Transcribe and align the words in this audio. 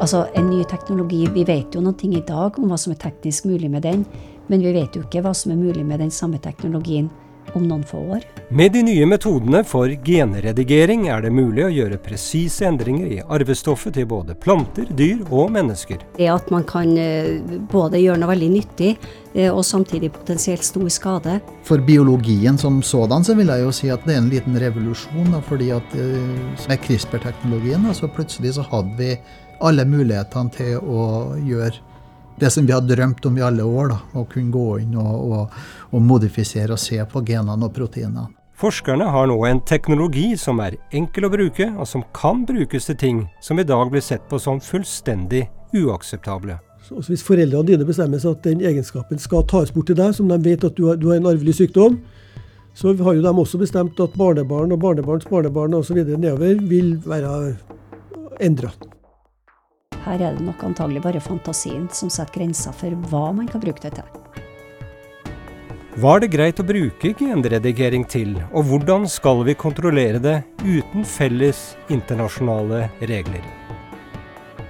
Altså, 0.00 0.26
En 0.34 0.50
ny 0.50 0.64
teknologi 0.64 1.26
Vi 1.32 1.44
vet 1.44 1.74
jo 1.74 1.80
noen 1.80 1.96
ting 1.98 2.14
i 2.16 2.24
dag 2.26 2.58
om 2.58 2.70
hva 2.70 2.78
som 2.80 2.92
er 2.94 3.00
teknisk 3.02 3.46
mulig 3.46 3.70
med 3.70 3.82
den, 3.86 4.04
men 4.48 4.60
vi 4.60 4.72
vet 4.74 4.96
jo 4.96 5.04
ikke 5.04 5.22
hva 5.24 5.34
som 5.34 5.52
er 5.54 5.60
mulig 5.60 5.84
med 5.86 6.02
den 6.02 6.10
samme 6.10 6.38
teknologien 6.42 7.10
om 7.54 7.64
noen 7.68 7.84
få 7.86 8.00
år. 8.16 8.24
Med 8.54 8.72
de 8.74 8.82
nye 8.86 9.06
metodene 9.08 9.62
for 9.66 9.90
genredigering 10.04 11.06
er 11.12 11.24
det 11.24 11.32
mulig 11.34 11.64
å 11.66 11.72
gjøre 11.72 11.98
presise 12.02 12.66
endringer 12.68 13.12
i 13.16 13.20
arvestoffet 13.22 13.94
til 13.96 14.08
både 14.10 14.36
planter, 14.38 14.88
dyr 14.96 15.22
og 15.30 15.52
mennesker. 15.54 16.02
Det 16.18 16.28
at 16.30 16.50
man 16.54 16.66
kan 16.68 16.96
eh, 16.98 17.44
både 17.70 18.00
gjøre 18.02 18.20
noe 18.22 18.32
veldig 18.32 18.50
nyttig 18.54 18.90
eh, 19.34 19.50
og 19.50 19.62
samtidig 19.66 20.12
potensielt 20.16 20.66
stor 20.66 20.88
skade. 20.92 21.38
For 21.68 21.84
biologien 21.84 22.58
som 22.60 22.82
sådan 22.82 23.24
så 23.26 23.36
vil 23.38 23.52
jeg 23.52 23.64
jo 23.64 23.72
si 23.76 23.92
at 23.92 24.04
det 24.08 24.16
er 24.16 24.22
en 24.22 24.32
liten 24.32 24.58
revolusjon. 24.60 25.32
Da, 25.34 25.40
fordi 25.44 25.70
at 25.76 25.96
eh, 25.98 26.20
med 26.68 26.84
CRISPR-teknologien 26.84 27.88
så 27.94 28.10
plutselig 28.10 28.56
så 28.58 28.66
hadde 28.70 28.98
vi 29.00 29.14
alle 29.60 29.84
mulighetene 29.88 30.54
til 30.54 30.78
å 30.78 31.02
gjøre 31.38 31.74
det 32.40 32.50
som 32.50 32.66
vi 32.66 32.74
har 32.74 32.82
drømt 32.82 33.26
om 33.26 33.36
i 33.38 33.44
alle 33.46 33.62
år. 33.62 33.92
Da, 33.94 33.98
å 34.18 34.24
kunne 34.30 34.54
gå 34.54 34.78
inn 34.82 34.96
og, 34.98 35.12
og, 35.30 35.60
og 35.92 36.02
modifisere 36.02 36.74
og 36.74 36.82
se 36.82 36.98
på 37.10 37.22
genene 37.26 37.68
og 37.68 37.74
proteinene. 37.76 38.30
Forskerne 38.54 39.08
har 39.10 39.26
nå 39.26 39.36
en 39.48 39.60
teknologi 39.66 40.28
som 40.38 40.60
er 40.62 40.76
enkel 40.94 41.26
å 41.26 41.32
bruke, 41.32 41.66
og 41.74 41.88
som 41.90 42.04
kan 42.14 42.44
brukes 42.46 42.86
til 42.86 42.98
ting 43.00 43.24
som 43.42 43.58
i 43.58 43.66
dag 43.66 43.90
blir 43.90 44.04
sett 44.04 44.28
på 44.30 44.38
som 44.38 44.60
fullstendig 44.62 45.48
uakseptable. 45.74 46.60
Så 46.84 47.00
hvis 47.08 47.24
foreldrene 47.24 47.66
dine 47.66 47.86
bestemmer 47.88 48.20
seg 48.22 48.36
at 48.36 48.46
den 48.46 48.62
egenskapen 48.62 49.18
skal 49.18 49.42
tas 49.50 49.72
bort 49.74 49.88
til 49.90 49.98
deg, 49.98 50.14
som 50.14 50.30
de 50.30 50.38
vet 50.44 50.66
at 50.68 50.76
du 50.78 50.86
har, 50.86 51.00
du 51.00 51.08
har 51.10 51.18
en 51.18 51.30
arvelig 51.32 51.56
sykdom, 51.58 51.98
så 52.78 52.94
har 52.94 53.16
jo 53.16 53.22
de 53.24 53.32
også 53.42 53.58
bestemt 53.58 54.00
at 54.02 54.18
barnebarn 54.18 54.74
og 54.74 54.82
barnebarns 54.82 55.26
barnebarn 55.30 55.74
osv. 55.78 56.02
nedover 56.04 56.60
vil 56.70 56.96
være 57.06 57.54
endra. 58.42 58.70
Her 60.04 60.20
er 60.20 60.34
det 60.36 60.44
nok 60.44 60.60
antagelig 60.66 61.00
bare 61.06 61.20
fantasien 61.22 61.86
som 61.96 62.10
setter 62.12 62.36
grenser 62.36 62.76
for 62.76 62.92
hva 63.08 63.30
man 63.32 63.48
kan 63.48 63.62
bruke 63.62 63.80
det 63.80 63.94
til. 63.96 64.20
Hva 65.94 66.16
er 66.16 66.24
det 66.24 66.32
greit 66.34 66.60
å 66.60 66.66
bruke 66.66 67.12
genredigering 67.16 68.04
til, 68.10 68.34
og 68.52 68.66
hvordan 68.68 69.06
skal 69.08 69.44
vi 69.46 69.54
kontrollere 69.56 70.20
det 70.20 70.36
uten 70.60 71.06
felles 71.08 71.70
internasjonale 71.88 72.88
regler? 73.00 73.44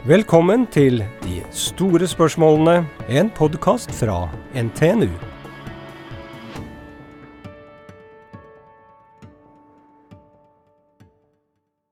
Velkommen 0.07 0.69
til 0.71 1.01
De 1.25 1.39
store 1.51 2.07
spørsmålene, 2.07 2.85
en 3.09 3.33
podkast 3.33 3.91
fra 3.97 4.27
NTNU. 4.55 5.34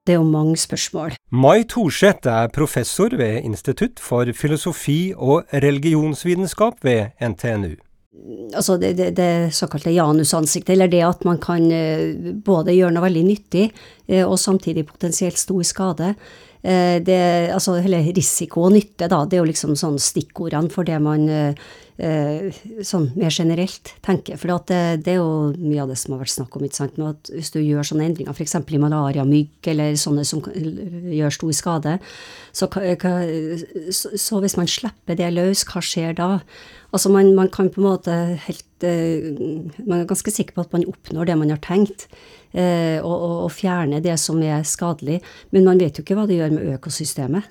Det 0.02 0.16
er 0.16 0.18
jo 0.18 0.26
mange 0.26 0.56
spørsmål. 0.58 1.14
Mai 1.30 1.62
Thorseth 1.62 2.26
er 2.26 2.50
professor 2.50 3.14
ved 3.14 3.44
Institutt 3.46 4.00
for 4.02 4.26
filosofi 4.34 5.12
og 5.14 5.44
religionsvitenskap 5.54 6.82
ved 6.82 7.14
NTNU. 7.22 7.76
Altså 8.54 8.76
det, 8.82 8.96
det, 8.98 9.12
det 9.16 9.54
såkalte 9.54 9.94
janusansiktet, 9.94 10.74
eller 10.74 10.90
det 10.90 11.04
at 11.06 11.24
man 11.24 11.38
kan 11.42 11.70
eh, 11.72 12.34
både 12.44 12.74
gjøre 12.74 12.92
noe 12.96 13.06
veldig 13.06 13.22
nyttig 13.24 13.68
eh, 14.08 14.26
og 14.26 14.40
samtidig 14.42 14.88
potensielt 14.90 15.38
stor 15.38 15.62
skade. 15.62 16.12
Eh, 16.62 16.98
det, 17.02 17.20
altså 17.50 17.80
hele 17.82 18.04
risiko 18.14 18.68
og 18.68 18.76
nytte, 18.76 19.08
da, 19.10 19.24
det 19.26 19.38
er 19.38 19.42
jo 19.42 19.50
liksom 19.50 19.74
sånn 19.78 19.98
stikkordene 19.98 20.70
for 20.70 20.86
det 20.86 21.00
man 21.02 21.24
eh, 21.28 21.56
sånn 22.86 23.08
mer 23.18 23.34
generelt 23.34 23.92
tenker. 24.02 24.38
For 24.40 24.50
det, 24.70 24.78
det, 25.04 25.14
er 25.14 25.18
jo 25.20 25.52
mye 25.58 25.82
av 25.82 25.90
det 25.92 25.98
som 26.00 26.14
har 26.14 26.22
vært 26.22 26.34
snakk 26.34 26.56
om. 26.56 26.64
ikke 26.66 26.78
sant, 26.78 27.00
at 27.02 27.32
Hvis 27.34 27.52
du 27.54 27.60
gjør 27.60 27.86
sånne 27.86 28.06
endringer, 28.08 28.34
f.eks. 28.34 28.56
i 28.62 28.82
malariamygg 28.82 29.70
eller 29.74 29.98
sånne 29.98 30.24
som 30.26 30.42
gjør 30.46 31.34
stor 31.34 31.56
skade, 31.58 31.96
så, 32.52 32.68
så, 33.90 34.40
hvis 34.42 34.58
man 34.58 34.70
slipper 34.70 35.18
det 35.18 35.32
løs, 35.34 35.66
hva 35.68 35.82
skjer 35.84 36.14
da? 36.18 36.30
Altså 36.92 37.08
man, 37.12 37.34
man 37.34 37.48
kan 37.48 37.70
på 37.72 37.80
en 37.80 37.88
måte 37.88 38.14
helt 38.44 38.84
eh, 38.84 39.32
Man 39.80 40.02
er 40.02 40.08
ganske 40.10 40.30
sikker 40.34 40.56
på 40.56 40.66
at 40.66 40.74
man 40.74 40.84
oppnår 40.90 41.30
det 41.30 41.38
man 41.40 41.54
har 41.54 41.62
tenkt. 41.64 42.08
Og, 42.52 43.08
og, 43.08 43.36
og 43.46 43.50
fjerne 43.56 44.02
det 44.04 44.18
som 44.20 44.42
er 44.44 44.60
skadelig. 44.68 45.22
Men 45.56 45.64
man 45.64 45.80
vet 45.80 45.96
jo 45.96 46.04
ikke 46.04 46.18
hva 46.18 46.26
det 46.28 46.36
gjør 46.36 46.52
med 46.58 46.74
økosystemet. 46.74 47.48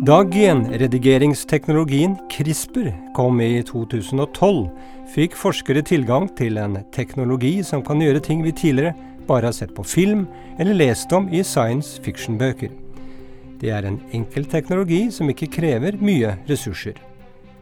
Da 0.00 0.22
genredigeringsteknologien 0.24 2.14
CRISPR 2.32 2.86
kom 3.12 3.36
i 3.44 3.58
2012, 3.68 4.62
fikk 5.12 5.36
forskere 5.36 5.82
tilgang 5.84 6.30
til 6.38 6.56
en 6.56 6.78
teknologi 6.96 7.58
som 7.60 7.84
kan 7.84 8.00
gjøre 8.00 8.22
ting 8.24 8.40
vi 8.40 8.54
tidligere 8.56 8.94
bare 9.28 9.50
har 9.50 9.58
sett 9.58 9.74
på 9.76 9.84
film 9.84 10.24
eller 10.56 10.78
lest 10.80 11.12
om 11.12 11.28
i 11.28 11.44
science 11.44 12.00
fiction-bøker. 12.00 12.72
Det 13.60 13.76
er 13.76 13.84
en 13.84 14.00
enkel 14.16 14.48
teknologi 14.48 15.02
som 15.12 15.28
ikke 15.28 15.52
krever 15.60 16.00
mye 16.00 16.32
ressurser. 16.48 16.96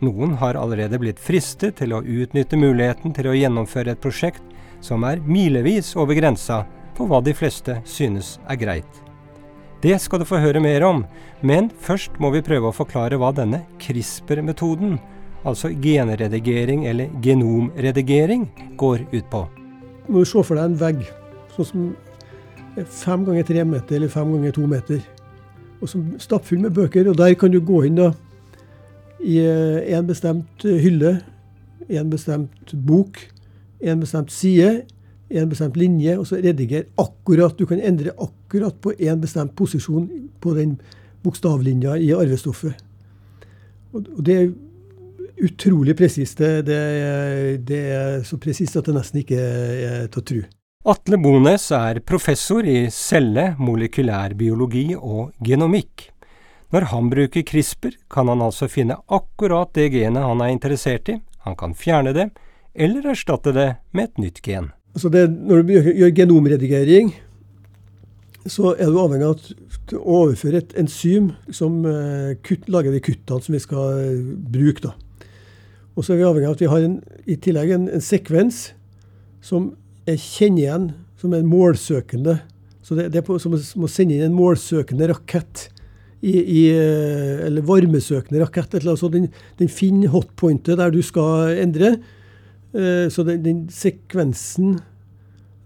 Noen 0.05 0.37
har 0.39 0.55
allerede 0.55 0.99
blitt 1.03 1.19
fristet 1.19 1.81
til 1.81 1.93
å 1.97 2.05
utnytte 2.05 2.59
muligheten 2.59 3.15
til 3.17 3.27
å 3.31 3.35
gjennomføre 3.35 3.97
et 3.97 4.03
prosjekt 4.03 4.45
som 4.85 5.03
er 5.09 5.19
milevis 5.27 5.97
over 5.99 6.15
grensa 6.15 6.63
på 6.95 7.07
hva 7.11 7.19
de 7.25 7.35
fleste 7.35 7.81
synes 7.87 8.37
er 8.47 8.61
greit. 8.61 9.03
Det 9.83 9.95
skal 10.03 10.23
du 10.23 10.27
få 10.27 10.41
høre 10.43 10.63
mer 10.63 10.83
om, 10.87 11.05
men 11.43 11.71
først 11.83 12.17
må 12.23 12.31
vi 12.35 12.43
prøve 12.47 12.71
å 12.71 12.75
forklare 12.75 13.19
hva 13.19 13.31
denne 13.35 13.65
CRISPR-metoden, 13.83 14.97
altså 15.47 15.71
genredigering 15.83 16.87
eller 16.91 17.11
genomredigering, 17.23 18.49
går 18.79 19.05
ut 19.13 19.29
på. 19.31 19.45
Du 20.07 20.15
må 20.15 20.25
se 20.27 20.43
for 20.43 20.59
deg 20.59 20.67
en 20.67 20.79
vegg 20.79 21.05
sånn 21.55 21.71
som 21.73 21.91
fem 22.87 23.27
ganger 23.27 23.47
tre 23.47 23.67
meter 23.67 23.99
eller 23.99 24.11
fem 24.11 24.31
ganger 24.35 24.55
to 24.55 24.67
meter, 24.71 25.03
og 25.79 25.91
som 25.91 26.07
stappfull 26.23 26.63
med 26.63 26.75
bøker. 26.75 27.11
og 27.11 27.19
Der 27.19 27.35
kan 27.39 27.51
du 27.55 27.61
gå 27.61 27.85
inn 27.87 27.99
da, 27.99 28.13
i 29.21 29.41
eh, 29.43 29.97
en 29.97 30.07
bestemt 30.07 30.65
hylle, 30.65 31.19
en 31.89 32.11
bestemt 32.11 32.75
bok, 32.87 33.19
en 33.81 34.01
bestemt 34.03 34.33
side, 34.33 34.83
en 35.29 35.49
bestemt 35.49 35.77
linje, 35.77 36.17
og 36.19 36.27
så 36.27 36.39
rediger 36.43 36.87
akkurat. 36.99 37.59
Du 37.59 37.67
kan 37.69 37.81
endre 37.81 38.15
akkurat 38.17 38.77
på 38.81 38.95
en 38.99 39.21
bestemt 39.21 39.55
posisjon 39.57 40.09
på 40.41 40.55
den 40.57 40.79
bokstavlinja 41.25 41.97
i 42.01 42.13
arvestoffet. 42.17 42.77
Og 43.93 44.21
det 44.25 44.37
er 44.37 44.49
utrolig 45.45 45.97
presist. 45.97 46.39
Det, 46.39 46.67
det, 47.69 47.81
er 47.81 48.23
så 48.27 48.39
presist 48.41 48.77
at 48.79 48.89
det 48.89 48.97
nesten 48.97 49.23
ikke 49.23 49.39
er 49.39 50.07
til 50.13 50.23
å 50.23 50.27
tro. 50.33 50.45
Atle 50.89 51.19
Bones 51.21 51.67
er 51.75 52.01
professor 52.07 52.65
i 52.65 52.87
celle, 52.95 53.51
molekylærbiologi 53.61 54.93
og 54.97 55.35
genomikk. 55.45 56.09
Når 56.69 56.91
han 56.91 57.07
bruker 57.09 57.43
CRISPR, 57.49 57.95
kan 58.13 58.29
han 58.29 58.43
altså 58.45 58.69
finne 58.69 58.99
akkurat 59.09 59.71
det 59.77 59.87
genet 59.95 60.27
han 60.27 60.43
er 60.45 60.53
interessert 60.53 61.09
i, 61.09 61.17
han 61.47 61.57
kan 61.57 61.73
fjerne 61.73 62.13
det, 62.13 62.27
eller 62.77 63.09
erstatte 63.15 63.55
det 63.57 63.71
med 63.97 64.11
et 64.11 64.21
nytt 64.21 64.43
gen. 64.45 64.69
Altså 64.93 65.09
det, 65.13 65.25
når 65.33 65.65
du 65.65 65.73
gjør 65.73 66.13
genomredigering, 66.13 67.15
så 68.49 68.75
er 68.77 68.93
du 68.93 68.99
avhengig 69.01 69.29
av 69.29 69.97
å 69.97 70.19
overføre 70.25 70.61
et 70.61 70.75
enzym 70.81 71.31
som 71.53 71.81
uh, 71.87 72.37
kutt, 72.45 72.69
lager 72.69 72.93
de 72.93 73.01
kuttene 73.05 73.45
som 73.45 73.57
vi 73.57 73.63
skal 73.65 73.97
uh, 73.97 74.29
bruke. 74.53 74.85
Da. 74.85 74.93
Og 75.97 76.05
så 76.05 76.15
er 76.15 76.21
vi 76.21 76.29
avhengig 76.29 76.51
av 76.51 76.59
at 76.59 76.67
vi 76.67 76.71
har 76.75 76.85
en, 76.85 77.01
i 77.25 77.39
tillegg 77.41 77.73
en, 77.75 77.89
en 77.97 78.05
sekvens 78.05 78.61
som 79.45 79.73
er 80.09 80.21
kjenner 80.21 80.63
igjen 80.67 80.87
som 81.21 81.33
en 81.35 81.49
målsøkende. 81.49 82.39
Så 82.85 82.97
det, 82.97 83.11
det 83.15 83.23
er 83.23 83.27
på, 83.27 83.41
som 83.41 83.57
å 83.57 83.91
sende 83.91 84.17
inn 84.17 84.29
en 84.29 84.37
målsøkende 84.37 85.11
rakett. 85.15 85.69
I, 86.19 86.33
i, 86.35 86.63
uh, 86.75 87.47
eller 87.47 87.63
varmesøkende 87.63 88.43
rakett. 88.43 88.75
Eller, 88.81 88.97
så 88.99 89.11
den, 89.13 89.29
den 89.61 89.71
finner 89.71 90.11
hotpointet 90.15 90.81
der 90.81 90.95
du 90.95 91.03
skal 91.07 91.59
endre. 91.63 91.97
Eh, 92.75 93.09
så 93.09 93.25
den, 93.25 93.41
den, 93.45 93.61
sekvensen 93.73 94.77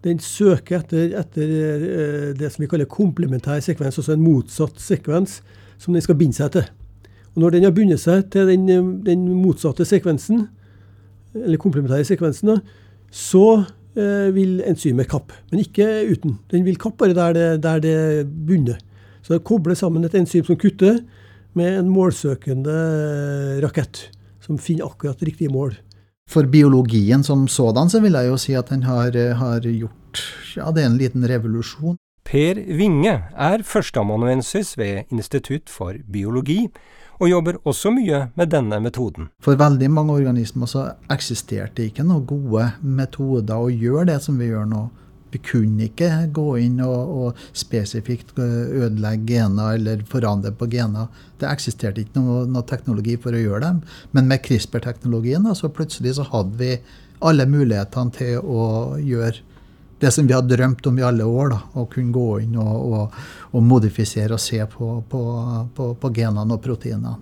den 0.02 0.20
søker 0.22 0.80
etter, 0.82 1.16
etter, 1.18 1.50
eh, 1.50 2.28
det 2.38 2.50
som 2.52 2.62
vi 2.62 2.68
kaller 2.70 2.90
komplementær 2.90 3.60
sekvens, 3.62 3.98
altså 3.98 4.14
en 4.14 4.22
motsatt 4.22 4.78
sekvens 4.82 5.40
som 5.82 5.94
den 5.94 6.02
skal 6.02 6.18
binde 6.18 6.38
seg 6.38 6.52
til. 6.54 6.68
Og 7.34 7.42
Når 7.42 7.54
den 7.54 7.66
har 7.66 7.74
bundet 7.74 8.02
seg 8.02 8.28
til 8.30 8.50
den, 8.50 8.66
den 9.06 9.26
motsatte 9.34 9.86
sekvensen, 9.88 10.46
eller 11.34 11.58
komplementære 11.58 12.04
sekvensen, 12.04 12.60
så 13.10 13.64
eh, 13.96 14.28
vil 14.34 14.60
enzymet 14.68 15.08
kappe. 15.10 15.34
Men 15.50 15.64
ikke 15.64 15.86
uten. 16.10 16.38
Den 16.52 16.66
vil 16.66 16.78
kappe 16.78 17.08
bare 17.14 17.56
der 17.58 17.82
det 17.82 17.92
er 17.92 18.24
bundet. 18.24 18.82
Så 19.22 19.36
det 19.36 19.46
kobler 19.46 19.78
sammen 19.78 20.04
et 20.04 20.16
enzym 20.18 20.44
som 20.46 20.58
kutter, 20.58 21.02
med 21.52 21.78
en 21.82 21.90
målsøkende 21.92 22.74
rakett 23.60 24.06
som 24.40 24.56
finner 24.58 24.88
akkurat 24.88 25.20
riktige 25.22 25.52
mål. 25.52 25.74
For 26.30 26.48
biologien 26.48 27.24
som 27.26 27.44
sådan 27.48 27.90
så 27.92 28.00
vil 28.00 28.16
jeg 28.16 28.30
jo 28.30 28.38
si 28.40 28.54
at 28.56 28.70
den 28.72 28.86
har, 28.88 29.12
har 29.36 29.60
gjort 29.60 30.22
ja, 30.56 30.70
det 30.72 30.82
er 30.82 30.88
en 30.88 30.98
liten 31.00 31.26
revolusjon. 31.28 31.98
Per 32.24 32.56
Winge 32.78 33.12
er 33.34 33.64
førsteamanuensis 33.66 34.76
ved 34.78 35.10
Institutt 35.12 35.68
for 35.68 35.98
biologi, 36.12 36.68
og 37.20 37.28
jobber 37.28 37.58
også 37.68 37.90
mye 37.94 38.28
med 38.34 38.50
denne 38.50 38.78
metoden. 38.80 39.28
For 39.42 39.58
veldig 39.58 39.90
mange 39.90 40.14
organismer 40.16 40.70
så 40.70 40.86
eksisterte 41.12 41.84
ikke 41.86 42.06
noen 42.06 42.24
gode 42.26 42.70
metoder 42.80 43.60
å 43.60 43.70
gjøre 43.70 44.08
det 44.14 44.18
som 44.24 44.40
vi 44.40 44.48
gjør 44.50 44.66
nå 44.70 44.86
Vi 45.32 45.40
kunne 45.40 45.86
ikke 45.88 46.10
gå 46.34 46.48
inn 46.60 46.80
og, 46.84 47.12
og 47.22 47.44
spesifikt 47.56 48.34
ødelegge 48.38 49.24
gener 49.32 49.78
eller 49.78 50.02
forandre 50.08 50.52
på 50.52 50.68
gener. 50.72 51.08
Det 51.40 51.48
eksisterte 51.48 52.04
ikke 52.04 52.20
noe, 52.20 52.42
noe 52.50 52.66
teknologi 52.68 53.16
for 53.20 53.32
å 53.32 53.40
gjøre 53.40 53.62
dem. 53.64 53.80
Men 54.12 54.28
med 54.28 54.44
CRISPR-teknologien 54.44 55.48
så 55.56 55.72
plutselig 55.72 56.18
så 56.18 56.28
hadde 56.28 56.60
vi 56.60 56.76
alle 57.22 57.46
mulighetene 57.48 58.14
til 58.18 58.38
å 58.42 58.68
gjøre 59.00 59.48
det 60.02 60.10
som 60.10 60.26
vi 60.26 60.34
har 60.34 60.42
drømt 60.42 60.86
om 60.90 60.96
i 60.98 61.04
alle 61.06 61.24
år. 61.24 61.52
Da, 61.54 61.60
å 61.78 61.86
kunne 61.90 62.12
gå 62.14 62.28
inn 62.44 62.56
og, 62.60 62.86
og, 62.92 63.20
og 63.54 63.68
modifisere 63.72 64.36
og 64.36 64.42
se 64.42 64.60
på, 64.68 64.94
på, 65.08 65.26
på, 65.76 65.92
på 65.96 66.14
genene 66.16 66.58
og 66.58 66.64
proteinene. 66.64 67.20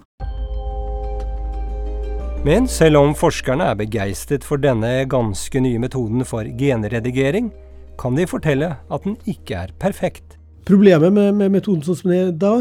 Men 2.40 2.64
selv 2.72 3.02
om 3.02 3.10
forskerne 3.12 3.66
er 3.68 3.76
begeistret 3.76 4.46
for 4.48 4.56
denne 4.56 5.02
ganske 5.12 5.60
nye 5.60 5.80
metoden 5.82 6.24
for 6.24 6.48
genredigering, 6.56 7.50
kan 8.00 8.16
de 8.16 8.26
fortelle 8.28 8.74
at 8.80 9.06
den 9.06 9.18
ikke 9.28 9.58
er 9.66 9.72
perfekt. 9.80 10.38
Problemet 10.68 11.12
med, 11.12 11.34
med 11.36 11.52
metoden 11.56 11.82
sånn 11.84 11.98
som 11.98 12.12
den 12.12 12.30
er 12.30 12.36
da, 12.36 12.54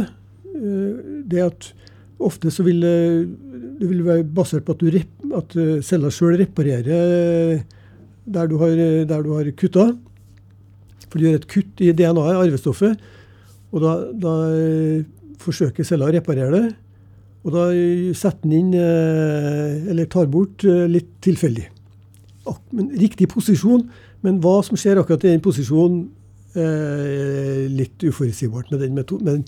eh, 0.51 1.21
det 1.30 1.39
er 1.39 1.51
at 1.51 1.71
ofte 2.19 2.51
så 2.51 2.65
vil 2.65 2.83
det 2.83 3.88
vil 3.88 4.03
være 4.03 4.25
basert 4.36 4.65
på 4.68 4.75
at, 4.75 4.81
du, 4.83 4.97
at 5.39 5.53
cella 5.88 6.09
sjøl 6.12 6.36
reparerer 6.41 7.62
der 8.30 8.50
du 8.51 8.57
har, 8.59 8.74
der 9.07 9.30
har 9.38 9.51
kutta. 9.56 9.86
For 11.07 11.15
du 11.15 11.25
gjør 11.25 11.39
et 11.39 11.47
kutt 11.50 11.81
i 11.81 11.94
DNA-et, 11.95 12.35
arvestoffet, 12.38 13.00
og 13.71 13.81
da, 13.85 13.94
da 14.19 14.35
eh, 14.51 15.07
forsøker 15.39 15.88
cella 15.88 16.09
å 16.09 16.13
reparere 16.13 16.51
det. 16.53 16.68
Og 17.47 17.56
da 17.56 17.69
setter 18.19 18.44
den 18.44 18.57
inn, 18.57 18.74
eller 18.75 20.09
tar 20.12 20.27
bort, 20.30 20.65
litt 20.92 21.13
tilfeldig. 21.24 21.69
Men 22.75 22.89
riktig 23.00 23.30
posisjon 23.31 23.85
men 24.21 24.39
hva 24.44 24.60
som 24.66 24.80
skjer 24.80 25.00
akkurat 25.00 25.24
i 25.25 25.33
den 25.33 25.44
posisjonen, 25.44 26.07
er 26.57 27.68
litt 27.69 28.01
uforutsigbart 28.01 28.71
med 28.74 28.81
den, 28.81 28.95
med 28.98 29.12
den 29.21 29.44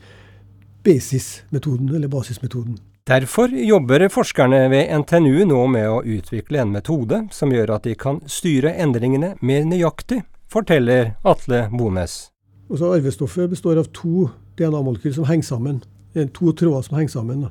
basismetoden, 0.85 1.89
eller 1.95 2.07
basismetoden. 2.07 2.77
Derfor 3.09 3.49
jobber 3.49 4.05
forskerne 4.13 4.67
ved 4.69 4.91
NTNU 5.01 5.45
nå 5.49 5.63
med 5.73 5.87
å 5.89 6.03
utvikle 6.05 6.61
en 6.61 6.73
metode 6.75 7.23
som 7.33 7.49
gjør 7.49 7.73
at 7.75 7.87
de 7.89 7.95
kan 7.97 8.19
styre 8.29 8.75
endringene 8.77 9.33
mer 9.41 9.65
nøyaktig, 9.65 10.21
forteller 10.51 11.15
Atle 11.25 11.63
Bones. 11.73 12.29
Også 12.69 12.93
arvestoffet 12.93 13.49
består 13.49 13.81
av 13.81 13.89
to 13.95 14.29
DNA-molekyler 14.59 15.17
som 15.17 15.27
henger 15.27 15.49
sammen. 15.49 15.81
Det 16.13 16.21
er 16.21 16.31
to 16.35 16.53
tråder 16.53 16.85
som 16.85 16.99
henger 16.99 17.15
sammen. 17.15 17.49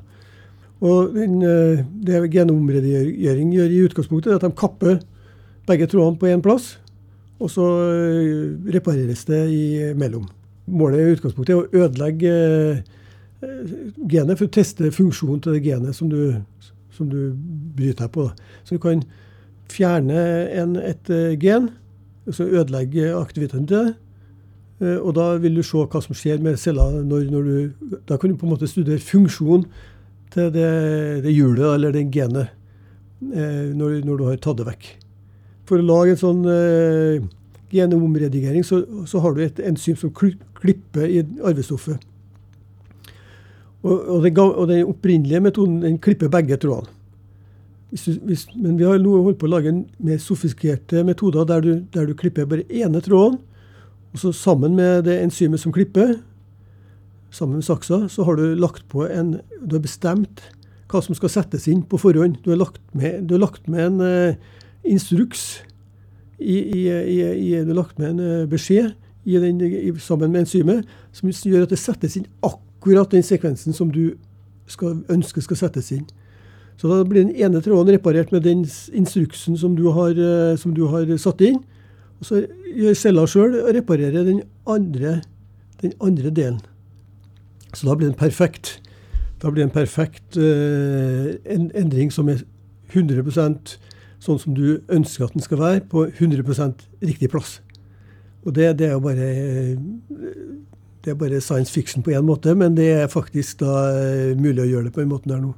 Og 0.81 1.13
den, 1.13 1.41
eh, 1.43 1.85
Det 2.05 2.31
genomredigering 2.31 3.51
gjør 3.53 3.69
i 3.69 3.83
utgangspunktet, 3.85 4.31
er 4.31 4.35
at 4.35 4.41
de 4.41 4.51
kapper 4.51 4.99
begge 5.67 5.87
trådene 5.87 6.17
på 6.17 6.27
én 6.31 6.41
plass 6.41 6.77
og 7.41 7.49
så 7.49 7.67
eh, 7.89 8.73
repareres 8.75 9.25
det 9.29 9.41
imellom. 9.51 10.27
Målet 10.71 11.01
i 11.01 11.15
utgangspunktet 11.15 11.55
er 11.55 11.61
å 11.61 11.85
ødelegge 11.85 12.33
eh, 13.41 13.73
genet 14.11 14.37
for 14.37 14.47
å 14.47 14.53
teste 14.53 14.91
funksjonen 14.93 15.41
til 15.41 15.57
det 15.57 15.63
genet 15.65 15.97
som 15.97 16.11
du, 16.11 16.37
som 16.93 17.09
du 17.09 17.33
bryter 17.77 18.05
deg 18.05 18.13
på. 18.13 18.27
Så 18.63 18.77
du 18.77 18.83
kan 18.83 19.03
fjerne 19.71 20.21
en, 20.61 20.77
et 20.77 21.11
eh, 21.13 21.33
gen, 21.41 21.71
og 22.27 22.37
så 22.37 22.45
ødelegge 22.45 23.15
aktiviteten 23.17 23.67
til 23.69 23.89
det. 23.89 23.97
Og 24.81 25.11
da 25.13 25.35
vil 25.37 25.59
du 25.59 25.61
se 25.61 25.77
hva 25.77 25.99
som 26.01 26.15
skjer 26.17 26.39
med 26.41 26.55
celler. 26.57 27.03
Når, 27.05 27.27
når 27.29 27.45
du, 27.45 27.97
da 28.09 28.15
kan 28.17 28.31
du 28.31 28.37
på 28.37 28.47
en 28.47 28.55
måte 28.55 28.69
studere 28.69 28.97
funksjonen 28.97 29.67
til 30.33 30.49
det, 30.55 30.71
det 31.21 31.33
hjulet 31.35 31.75
eller 31.75 31.93
det 31.93 32.07
genet 32.09 32.57
når, 33.21 33.99
når 34.07 34.17
du 34.17 34.23
har 34.25 34.39
tatt 34.41 34.57
det 34.57 34.65
vekk 34.71 34.87
for 35.71 35.79
å 35.79 35.87
lage 35.87 36.15
en 36.15 36.19
sånn 36.19 36.41
eh, 36.51 37.27
genomredigering, 37.71 38.63
så, 38.67 38.81
så, 39.07 39.21
har 39.23 39.35
du 39.35 39.43
et 39.45 39.59
enzym 39.63 39.95
som 39.95 40.11
klipper 40.11 41.07
i 41.07 41.21
arvestoffet. 41.47 42.01
Og, 43.81 43.93
og, 43.95 44.17
den, 44.25 44.41
og, 44.41 44.65
den, 44.69 44.83
opprinnelige 44.85 45.41
metoden 45.41 45.79
den 45.85 46.01
klipper 46.03 46.29
begge 46.31 46.59
trådene. 46.61 46.97
Hvis 47.91 48.05
du, 48.07 48.19
hvis, 48.23 48.43
men 48.55 48.77
vi 48.79 48.85
har 48.87 48.99
nå 49.03 49.17
holdt 49.25 49.39
på 49.39 49.49
å 49.49 49.51
lage 49.51 49.71
en 49.71 49.81
mer 49.99 50.19
sofistikerte 50.21 51.01
metoder 51.03 51.47
der 51.47 51.63
du, 51.63 51.71
der 51.91 52.05
du 52.07 52.13
klipper 52.15 52.47
bare 52.47 52.63
ene 52.71 53.01
tråden. 53.03 53.39
Og 54.11 54.21
så 54.21 54.31
sammen 54.35 54.77
med 54.77 55.05
det 55.07 55.17
enzymet 55.23 55.59
som 55.59 55.73
klipper, 55.75 56.17
sammen 57.31 57.59
med 57.59 57.67
saksa, 57.67 58.05
så 58.11 58.27
har 58.27 58.39
du 58.39 58.55
lagt 58.59 58.85
på 58.91 59.03
en 59.07 59.37
Du 59.59 59.75
har 59.75 59.83
bestemt 59.83 60.43
hva 60.91 61.01
som 61.03 61.15
skal 61.15 61.31
settes 61.31 61.67
inn 61.71 61.83
på 61.87 61.99
forhånd. 61.99 62.39
Du 62.43 62.51
har 62.51 62.59
lagt 62.59 62.79
med, 62.95 63.31
har 63.31 63.43
lagt 63.43 63.67
med 63.71 63.85
en 63.85 64.01
eh, 64.07 64.49
instruks 64.87 65.61
i, 66.39 66.57
i, 66.57 66.87
i, 66.89 67.49
Du 67.61 67.73
har 67.73 67.77
lagt 67.77 67.99
med 67.99 68.15
en 68.15 68.19
eh, 68.19 68.49
beskjed 68.49 68.93
den, 69.25 69.61
sammen 69.99 70.31
med 70.31 70.41
enzymet 70.41 70.87
som 71.13 71.29
gjør 71.29 71.67
at 71.67 71.73
det 71.73 71.77
settes 71.79 72.17
inn 72.17 72.25
akkurat 72.41 73.11
den 73.11 73.23
sekvensen 73.23 73.75
som 73.77 73.91
du 73.93 74.15
skal, 74.65 75.03
ønsker 75.13 75.43
skal 75.45 75.59
settes 75.59 75.91
inn. 75.93 76.07
Så 76.79 76.89
da 76.89 77.03
blir 77.05 77.27
den 77.27 77.35
ene 77.35 77.61
tråden 77.61 77.93
reparert 77.93 78.31
med 78.33 78.41
den 78.47 78.63
instruksen 78.97 79.57
som 79.57 79.75
du 79.77 79.91
har, 79.93 80.15
eh, 80.17 80.57
som 80.57 80.73
du 80.73 80.87
har 80.89 81.05
satt 81.21 81.41
inn. 81.45 81.61
Og 82.21 82.25
så 82.25 82.41
gjør 82.73 82.97
cella 82.97 83.25
sjøl 83.29 83.59
og 83.61 83.73
reparerer 83.75 84.25
den 84.25 84.41
andre, 84.69 85.19
den 85.81 85.93
andre 86.01 86.29
delen. 86.33 86.61
Så 87.73 87.87
da 87.87 87.95
blir 87.95 88.09
den 88.09 88.17
perfekt. 88.17 88.79
Da 89.41 89.49
blir 89.49 89.63
det 89.63 89.69
en 89.69 89.73
perfekt 89.73 90.37
uh, 90.37 91.33
en 91.49 91.71
endring 91.73 92.11
som 92.13 92.29
er 92.29 92.43
100 92.93 93.23
sånn 94.21 94.39
som 94.41 94.55
du 94.57 94.81
ønsker 94.91 95.27
at 95.27 95.35
den 95.35 95.43
skal 95.43 95.61
være, 95.61 95.83
på 95.89 96.05
100% 96.09 96.85
riktig 97.01 97.31
plass. 97.33 97.59
Og 98.45 98.55
det, 98.57 98.71
det, 98.79 98.89
er 98.89 98.95
jo 98.95 99.03
bare 99.03 99.27
det 101.01 101.13
er 101.13 101.17
bare 101.17 101.41
science 101.41 101.73
fiction 101.73 102.05
på 102.05 102.13
én 102.13 102.25
måte, 102.25 102.53
men 102.57 102.77
det 102.77 102.89
er 102.93 103.11
faktisk 103.11 103.61
da 103.61 103.75
eh, 103.91 104.37
mulig 104.37 104.65
å 104.65 104.69
gjøre 104.69 104.89
det 104.89 104.95
på 104.95 105.03
den 105.03 105.13
måten 105.13 105.33
der 105.33 105.43
nå. 105.43 105.53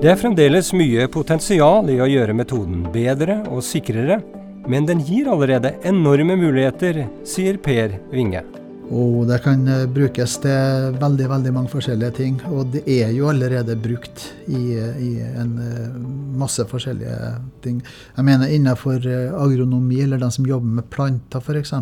Det 0.00 0.08
er 0.08 0.16
fremdeles 0.16 0.70
mye 0.72 1.10
potensial 1.12 1.90
i 1.92 1.98
å 2.00 2.08
gjøre 2.08 2.36
metoden 2.38 2.86
bedre 2.94 3.42
og 3.52 3.60
sikrere, 3.66 4.22
men 4.70 4.86
den 4.88 5.02
gir 5.04 5.28
allerede 5.28 5.74
enorme 5.84 6.38
muligheter, 6.40 7.04
sier 7.26 7.60
Per 7.60 7.98
Winge. 8.14 8.59
Og 8.90 9.22
det 9.28 9.38
kan 9.44 9.60
eh, 9.70 9.84
brukes 9.86 10.32
til 10.42 10.96
veldig 10.98 11.28
veldig 11.30 11.52
mange 11.54 11.70
forskjellige 11.70 12.14
ting. 12.16 12.40
Og 12.50 12.72
det 12.74 12.82
er 12.90 13.12
jo 13.14 13.28
allerede 13.30 13.76
brukt 13.78 14.24
i, 14.50 14.74
i 14.74 15.10
en 15.22 15.52
eh, 15.62 16.00
masse 16.40 16.66
forskjellige 16.66 17.36
ting. 17.62 17.78
Jeg 18.16 18.26
mener 18.26 18.50
innenfor 18.50 19.06
eh, 19.06 19.30
agronomi, 19.30 20.00
eller 20.02 20.18
den 20.18 20.34
som 20.34 20.48
jobber 20.48 20.80
med 20.80 20.90
planter 20.90 21.38
f.eks. 21.38 21.74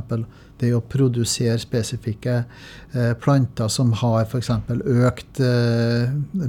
Det 0.59 0.73
å 0.75 0.83
produsere 0.83 1.55
spesifikke 1.63 2.41
planter 3.23 3.69
som 3.71 3.93
har 4.01 4.25
f.eks. 4.25 4.49
økt 5.07 5.39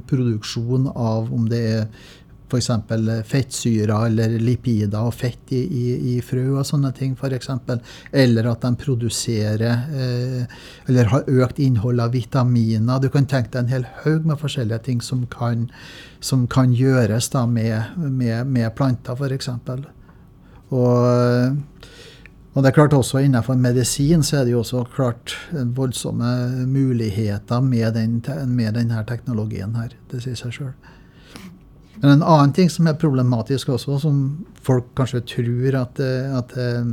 produksjon 0.09 0.87
av 0.89 1.29
om 1.29 1.43
det 1.51 1.59
er 1.75 1.83
f.eks. 2.49 2.69
fettsyrer 3.29 4.07
eller 4.07 4.35
lipider 4.41 5.05
og 5.05 5.13
fett 5.15 5.53
i, 5.55 5.61
i, 5.61 5.85
i 6.13 6.15
frø 6.25 6.45
og 6.59 6.65
sånne 6.67 6.91
ting 6.97 7.15
f.eks. 7.15 7.51
Eller 8.11 8.49
at 8.51 8.65
de 8.65 8.73
produserer 8.81 9.65
eh, 9.93 10.57
eller 10.89 11.13
har 11.13 11.29
økt 11.29 11.61
innhold 11.63 12.01
av 12.03 12.15
vitaminer. 12.17 12.99
Du 12.99 13.09
kan 13.13 13.29
tenke 13.29 13.53
deg 13.53 13.63
en 13.63 13.73
hel 13.75 13.87
haug 14.03 14.27
med 14.27 14.41
forskjellige 14.41 14.83
ting 14.89 15.03
som 15.05 15.25
kan, 15.31 15.69
som 16.19 16.47
kan 16.51 16.73
gjøres 16.75 17.31
da 17.35 17.45
med, 17.47 17.95
med, 17.97 18.49
med 18.49 18.75
planter 18.77 19.19
f.eks. 19.19 19.53
Og 20.69 21.79
og 22.59 22.63
det 22.63 22.71
er 22.71 22.75
klart 22.75 22.93
også 22.97 23.21
Innenfor 23.23 23.55
medisin 23.55 24.23
så 24.25 24.39
er 24.39 24.47
det 24.47 24.51
jo 24.51 24.63
også 24.63 24.81
klart 24.95 25.35
voldsomme 25.77 26.65
muligheter 26.67 27.61
med, 27.61 27.93
den, 27.93 28.19
med 28.51 28.73
denne 28.75 29.03
teknologien 29.07 29.75
her. 29.77 29.93
Det 30.11 30.23
sier 30.25 30.35
seg 30.35 30.55
sjøl. 30.57 30.73
Men 32.01 32.11
en 32.11 32.23
annen 32.23 32.53
ting 32.55 32.69
som 32.71 32.87
er 32.87 32.99
problematisk 32.99 33.73
også, 33.75 33.99
som 34.03 34.19
folk 34.63 34.91
kanskje 34.97 35.23
tror 35.35 35.79
at, 35.81 35.99
eh, 36.03 36.35
at, 36.37 36.55
eh, 36.57 36.91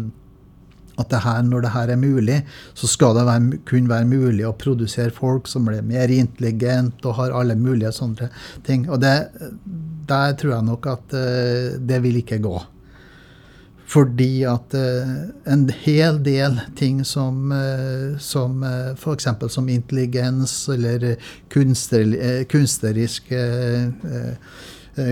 at 0.98 1.10
det 1.12 1.22
her, 1.22 1.42
når 1.46 1.66
det 1.66 1.74
her 1.74 1.92
er 1.92 2.00
mulig, 2.00 2.38
så 2.74 2.90
skal 2.90 3.14
det 3.14 3.26
være, 3.28 3.60
kun 3.68 3.90
være 3.90 4.08
mulig 4.10 4.46
å 4.48 4.56
produsere 4.58 5.14
folk 5.14 5.46
som 5.50 5.68
blir 5.68 5.84
mer 5.86 6.10
intelligent 6.10 7.04
og 7.06 7.20
har 7.20 7.34
alle 7.36 7.54
mulige 7.58 7.92
sånne 7.94 8.30
ting. 8.66 8.88
Og 8.90 9.02
det, 9.04 9.14
der 10.08 10.32
tror 10.40 10.56
jeg 10.56 10.66
nok 10.70 10.88
at 10.90 11.14
uh, 11.14 11.76
det 11.76 12.00
vil 12.02 12.22
ikke 12.22 12.40
gå. 12.40 12.56
Fordi 13.86 14.42
at 14.48 14.72
en 14.74 15.68
hel 15.84 16.16
del 16.24 16.56
ting 16.78 17.04
som, 17.06 17.52
uh, 17.52 18.16
som 18.18 18.64
uh, 18.64 18.96
f.eks. 18.96 19.28
som 19.52 19.68
intelligens 19.68 20.54
eller 20.72 21.12
kunster, 21.52 22.16
kunstnerisk 22.50 23.30
Eh, 23.36 24.40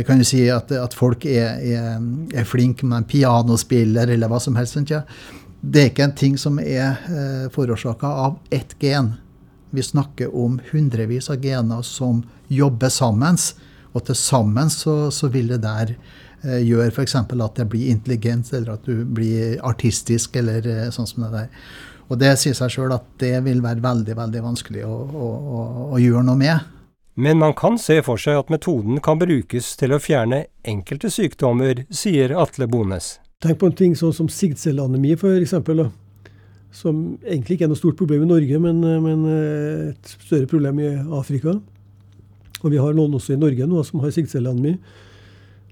kan 0.06 0.20
du 0.20 0.24
si 0.24 0.46
at, 0.48 0.70
at 0.72 0.94
folk 0.96 1.26
er, 1.28 1.58
er, 1.60 1.98
er 2.32 2.46
flinke 2.48 2.86
med 2.88 3.02
en 3.02 3.08
pianospiller 3.08 4.08
eller 4.14 4.30
hva 4.32 4.40
som 4.40 4.56
helst. 4.56 4.78
Ikke? 4.80 5.02
Det 5.64 5.80
er 5.80 5.90
ikke 5.92 6.04
en 6.04 6.16
ting 6.16 6.34
som 6.40 6.58
er 6.60 6.98
eh, 7.08 7.44
forårsaka 7.52 8.08
av 8.26 8.36
ett 8.52 8.74
gen. 8.80 9.14
Vi 9.74 9.82
snakker 9.82 10.34
om 10.36 10.58
hundrevis 10.70 11.30
av 11.32 11.40
gener 11.42 11.82
som 11.86 12.20
jobber 12.52 12.92
sammen. 12.92 13.38
Og 13.94 14.04
til 14.04 14.18
sammen 14.18 14.70
så, 14.72 15.08
så 15.14 15.30
vil 15.32 15.48
det 15.54 15.62
der 15.64 15.94
eh, 15.94 16.60
gjøre 16.66 16.90
f.eks. 16.92 17.16
at 17.16 17.56
det 17.56 17.68
blir 17.72 17.94
intelligent, 17.94 18.52
eller 18.52 18.76
at 18.76 18.84
du 18.84 19.04
blir 19.04 19.56
artistisk, 19.64 20.36
eller 20.36 20.68
eh, 20.68 20.90
sånn 20.92 21.08
som 21.08 21.24
det 21.26 21.32
der. 21.38 21.66
Og 22.12 22.20
det 22.20 22.34
sier 22.36 22.56
seg 22.56 22.74
sjøl 22.74 22.92
at 22.92 23.06
det 23.22 23.38
vil 23.46 23.64
være 23.64 23.80
veldig, 23.84 24.18
veldig 24.18 24.44
vanskelig 24.44 24.84
å, 24.84 24.92
å, 24.92 25.28
å, 25.32 25.66
å 25.96 26.02
gjøre 26.02 26.26
noe 26.28 26.40
med. 26.40 26.73
Men 27.14 27.38
man 27.38 27.52
kan 27.54 27.76
se 27.78 28.00
for 28.02 28.18
seg 28.18 28.40
at 28.40 28.48
metoden 28.50 28.98
kan 29.02 29.20
brukes 29.20 29.68
til 29.78 29.94
å 29.94 30.00
fjerne 30.02 30.48
enkelte 30.66 31.12
sykdommer, 31.14 31.84
sier 31.94 32.34
Atle 32.34 32.66
Bones. 32.66 33.18
Tenk 33.44 33.60
på 33.60 33.68
en 33.70 33.76
ting 33.78 33.94
sånn 33.94 34.14
som 34.16 34.30
sigdcelleanemi, 34.30 35.14
f.eks. 35.14 35.54
Som 36.74 37.04
egentlig 37.22 37.54
ikke 37.54 37.68
er 37.68 37.70
noe 37.70 37.78
stort 37.78 38.00
problem 38.00 38.24
i 38.24 38.30
Norge, 38.32 38.58
men, 38.58 38.82
men, 39.04 39.24
et 39.92 40.14
større 40.26 40.50
problem 40.50 40.82
i 40.82 40.90
Afrika. 41.14 41.54
Og 42.64 42.72
vi 42.72 42.82
har 42.82 42.96
noen 42.98 43.14
også 43.14 43.36
i 43.36 43.38
Norge 43.38 43.68
nå 43.70 43.86
som 43.86 44.02
har 44.02 44.14
sigdcelleanemi. 44.14 44.74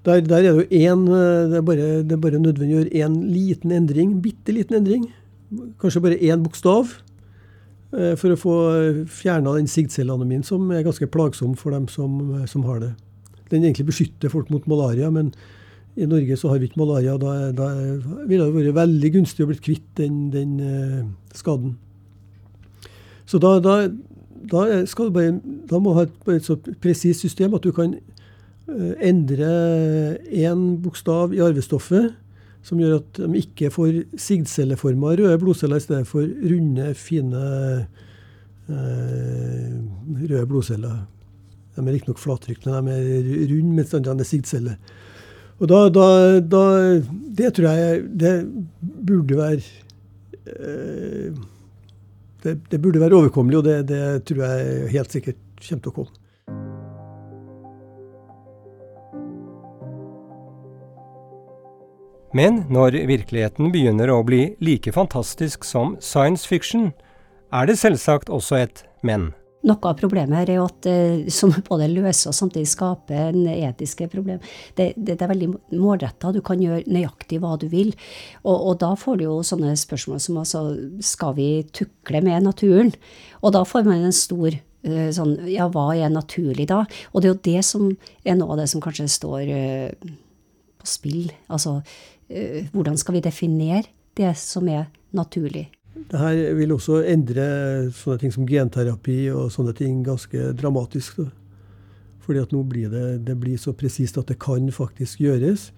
Der, 0.06 0.22
der, 0.22 0.46
er 0.46 0.46
det 0.46 0.52
jo 0.52 0.82
én 0.90 1.06
det, 1.06 1.62
det, 2.06 2.14
er 2.14 2.22
bare 2.22 2.38
nødvendig 2.38 2.76
å 2.76 2.80
gjøre 2.82 3.02
én 3.02 3.18
liten 3.30 3.74
endring, 3.74 4.16
bitte 4.22 4.54
liten 4.54 4.78
endring, 4.78 5.08
kanskje 5.82 6.02
bare 6.06 6.22
én 6.22 6.42
bokstav 6.42 6.90
eh, 6.90 7.11
for 7.92 8.32
å 8.32 8.36
få 8.40 8.52
fjerna 9.12 9.52
den 9.58 9.66
sigdcelleanemien, 9.68 10.44
som 10.46 10.70
er 10.72 10.84
ganske 10.86 11.04
plagsom 11.12 11.52
for 11.60 11.74
dem 11.74 11.90
som, 11.92 12.14
som, 12.48 12.62
har 12.64 12.78
det. 12.80 12.92
Den 13.50 13.66
egentlig 13.66 13.90
beskytter 13.90 14.32
folk 14.32 14.48
mot 14.48 14.64
malaria, 14.70 15.10
men 15.12 15.28
i 15.96 16.06
Norge 16.08 16.36
så 16.40 16.48
har 16.48 16.60
vi 16.60 16.70
ikke 16.70 16.80
malaria. 16.80 17.18
Da, 17.20 17.50
da 17.52 17.68
ville 18.24 18.46
det 18.46 18.54
vært 18.54 18.78
veldig 18.78 19.10
gunstig 19.18 19.44
å 19.44 19.50
bli 19.50 19.58
kvitt 19.60 19.90
den, 20.00 20.30
den 20.32 20.54
eh, 20.64 21.02
skaden. 21.36 21.74
Så 23.28 23.40
da, 23.42 23.58
da, 23.64 23.76
da, 24.50 24.64
skal 24.88 25.10
du 25.10 25.18
bare, 25.18 25.36
da 25.68 25.80
må 25.80 25.92
du 25.92 26.00
ha 26.00 26.06
et, 26.08 26.16
et 26.34 26.48
så 26.48 26.56
presist 26.82 27.24
system 27.24 27.54
at 27.56 27.64
du 27.64 27.70
kan 27.76 27.94
uh, 27.94 28.92
endre 29.00 29.52
én 30.26 30.64
bokstav 30.82 31.32
i 31.36 31.40
arvestoffet 31.44 32.10
som 32.62 32.80
gjør 32.80 33.00
at 33.00 33.20
de 33.24 33.40
ikke 33.42 33.70
får 33.74 34.02
sigdcelleforma 34.20 35.16
røde 35.18 35.38
blodceller 35.42 35.80
i 35.80 35.84
stedet 35.84 36.06
for 36.08 36.22
runde, 36.22 36.92
fine 36.98 37.42
eh, 38.70 39.72
røde 40.22 40.46
blodceller. 40.50 41.02
De 41.72 41.82
er 41.82 41.94
riktignok 41.96 42.20
flattrykte, 42.22 42.82
men 42.84 43.00
de 43.02 43.38
er 43.40 43.48
runde, 43.50 43.74
mens 43.78 43.94
de 43.94 44.02
er 44.12 44.28
sigdceller. 44.28 44.76
Og 45.62 45.68
da, 45.70 45.80
da, 45.94 46.06
da, 46.40 46.62
Det 47.38 47.52
tror 47.54 47.68
jeg 47.70 48.02
det 48.18 48.34
burde 48.82 49.36
være 49.38 49.60
eh, 50.46 51.30
det, 52.42 52.56
det, 52.70 52.82
burde 52.82 53.00
være 53.00 53.14
overkommelig, 53.14 53.58
og 53.58 53.64
det, 53.64 53.76
det 53.88 54.24
tror 54.26 54.42
jeg 54.42 54.90
helt 54.96 55.14
sikkert 55.14 55.38
kommer 55.62 55.82
til 55.82 55.92
å 55.92 55.96
komme. 56.00 56.21
Men 62.32 62.62
når 62.72 62.96
virkeligheten 63.08 63.68
begynner 63.74 64.08
å 64.08 64.22
bli 64.24 64.54
like 64.64 64.92
fantastisk 64.92 65.66
som 65.68 65.98
science 66.00 66.48
fiction, 66.48 66.90
er 67.52 67.68
det 67.68 67.76
selvsagt 67.76 68.32
også 68.32 68.62
et 68.62 68.84
men. 69.04 69.34
Noe 69.62 69.78
av 69.86 69.98
problemet 70.00 70.40
her 70.40 70.50
er 70.50 70.62
at 70.64 70.86
eh, 70.90 71.28
som 71.30 71.52
både 71.68 71.86
løser 71.92 72.32
og 72.32 72.34
samtidig 72.34 72.70
skaper 72.72 73.28
en 73.28 73.44
etiske 73.52 74.08
problem. 74.10 74.40
Det, 74.78 74.88
det, 74.96 75.18
det 75.20 75.26
er 75.26 75.30
veldig 75.30 75.50
målretta. 75.78 76.32
Du 76.34 76.40
kan 76.42 76.62
gjøre 76.62 76.82
nøyaktig 76.90 77.38
hva 77.42 77.54
du 77.60 77.68
vil. 77.70 77.92
Og, 78.42 78.56
og, 78.56 78.72
da 78.80 78.94
får 78.98 79.20
du 79.20 79.26
jo 79.28 79.36
sånne 79.46 79.76
spørsmål 79.78 80.18
som 80.24 80.40
altså 80.42 80.64
Skal 81.04 81.36
vi 81.36 81.48
tukle 81.70 82.24
med 82.24 82.48
naturen? 82.48 82.90
Og 83.44 83.54
da 83.54 83.62
får 83.68 83.86
man 83.86 84.02
en 84.08 84.16
stor 84.16 84.50
uh, 84.56 85.08
sånn 85.14 85.36
Ja, 85.52 85.68
hva 85.70 85.92
er 85.94 86.10
naturlig 86.10 86.66
da? 86.72 86.82
Og 87.12 87.22
det 87.22 87.30
er 87.30 87.34
jo 87.36 87.46
det 87.52 87.64
som 87.68 87.86
er 88.24 88.40
noe 88.40 88.56
av 88.56 88.64
det 88.64 88.70
som 88.72 88.82
kanskje 88.82 89.06
står 89.14 89.46
uh, 89.46 90.14
på 90.82 90.90
spill. 90.90 91.30
Altså 91.46 91.78
Eh, 91.82 92.11
hvordan 92.72 92.98
skal 93.00 93.18
vi 93.18 93.24
definere 93.24 93.84
det 94.16 94.32
som 94.40 94.68
er 94.68 94.86
naturlig? 95.12 95.68
Det 95.92 96.18
her 96.18 96.54
vil 96.56 96.72
også 96.72 97.02
endre 97.08 97.44
sånne 97.94 98.18
ting 98.20 98.32
som 98.34 98.48
genterapi 98.48 99.18
og 99.32 99.52
sånne 99.52 99.74
ting 99.76 100.00
ganske 100.06 100.52
dramatisk. 100.56 101.20
Fordi 102.22 102.42
at 102.42 102.52
nå 102.54 102.62
blir 102.68 102.90
det, 102.92 103.06
det 103.26 103.36
blir 103.40 103.58
så 103.60 103.74
presist 103.76 104.18
at 104.18 104.30
det 104.30 104.38
kan 104.42 104.70
faktisk 104.72 105.20
gjøres. 105.20 105.70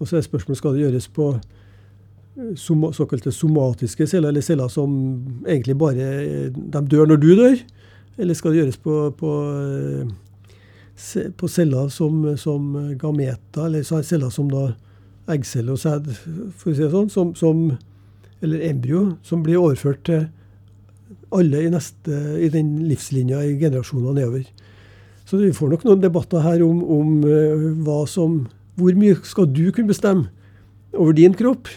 Og 0.00 0.08
så 0.08 0.16
er 0.16 0.26
spørsmålet 0.26 0.58
skal 0.58 0.76
det 0.76 0.84
gjøres 0.86 1.08
på 1.12 1.28
eh, 1.36 2.54
såkalte 2.56 3.32
somatiske 3.32 4.08
celler, 4.08 4.32
eller 4.32 4.44
celler 4.44 4.72
som 4.72 4.94
egentlig 5.46 5.76
bare 5.78 6.48
de 6.50 6.84
dør 6.88 7.10
når 7.10 7.20
du 7.20 7.30
dør. 7.36 7.58
Eller 8.18 8.34
skal 8.34 8.52
det 8.54 8.62
gjøres 8.62 8.80
på, 8.80 8.96
på, 9.20 9.34
eh, 9.60 11.30
på 11.36 11.48
celler 11.48 11.88
som, 11.92 12.24
som 12.36 12.72
gameta, 12.98 13.68
eller 13.68 13.84
celler 13.84 14.32
som 14.34 14.50
da 14.50 14.70
eggcelle 15.30 15.74
og 15.74 15.80
sæd, 15.82 16.08
for 16.56 16.72
å 16.72 16.74
si 16.74 16.82
det 16.82 16.92
sånn, 16.92 17.10
som, 17.12 17.32
som, 17.38 17.64
eller 18.40 18.64
embryo, 18.70 19.04
som 19.26 19.44
blir 19.44 19.60
overført 19.60 20.02
til 20.08 20.26
alle 21.34 21.64
i, 21.66 21.70
neste, 21.70 22.16
i 22.42 22.48
den 22.52 22.78
livslinja 22.88 23.42
i 23.46 23.58
generasjoner 23.60 24.16
nedover. 24.16 24.46
Så 25.28 25.38
vi 25.38 25.52
får 25.54 25.74
nok 25.74 25.86
noen 25.86 26.02
debatter 26.02 26.42
her 26.42 26.64
om, 26.66 26.80
om 26.82 27.10
hva 27.86 28.02
som 28.10 28.48
Hvor 28.80 28.96
mye 28.96 29.18
skal 29.28 29.46
du 29.52 29.68
kunne 29.74 29.90
bestemme 29.90 30.30
over 30.96 31.12
din 31.12 31.34
kropp? 31.36 31.68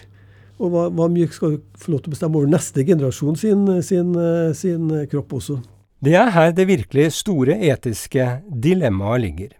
Og 0.62 0.72
hva, 0.72 0.86
hva 0.94 1.10
mye 1.12 1.28
skal 1.34 1.58
du 1.58 1.64
få 1.78 1.92
lov 1.92 2.04
til 2.04 2.12
å 2.12 2.14
bestemme 2.14 2.40
over 2.40 2.50
neste 2.50 2.86
generasjon 2.88 3.36
sin, 3.36 3.66
sin, 3.84 4.14
uh, 4.16 4.54
sin 4.56 4.88
kropp 5.12 5.34
også? 5.36 5.58
Det 6.04 6.16
er 6.16 6.32
her 6.32 6.54
det 6.56 6.70
virkelig 6.70 7.10
store 7.18 7.58
etiske 7.68 8.26
dilemmaet 8.64 9.24
ligger. 9.26 9.52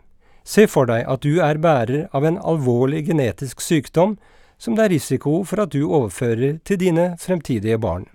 Se 0.44 0.68
for 0.68 0.88
deg 0.90 1.08
at 1.08 1.24
du 1.24 1.40
er 1.44 1.60
bærer 1.64 2.08
av 2.12 2.26
en 2.28 2.38
alvorlig 2.38 3.06
genetisk 3.08 3.64
sykdom 3.64 4.18
som 4.60 4.76
det 4.76 4.86
er 4.86 4.94
risiko 4.96 5.42
for 5.48 5.64
at 5.64 5.72
du 5.72 5.86
overfører 5.88 6.60
til 6.68 6.80
dine 6.80 7.14
fremtidige 7.20 7.80
barn. 7.80 8.06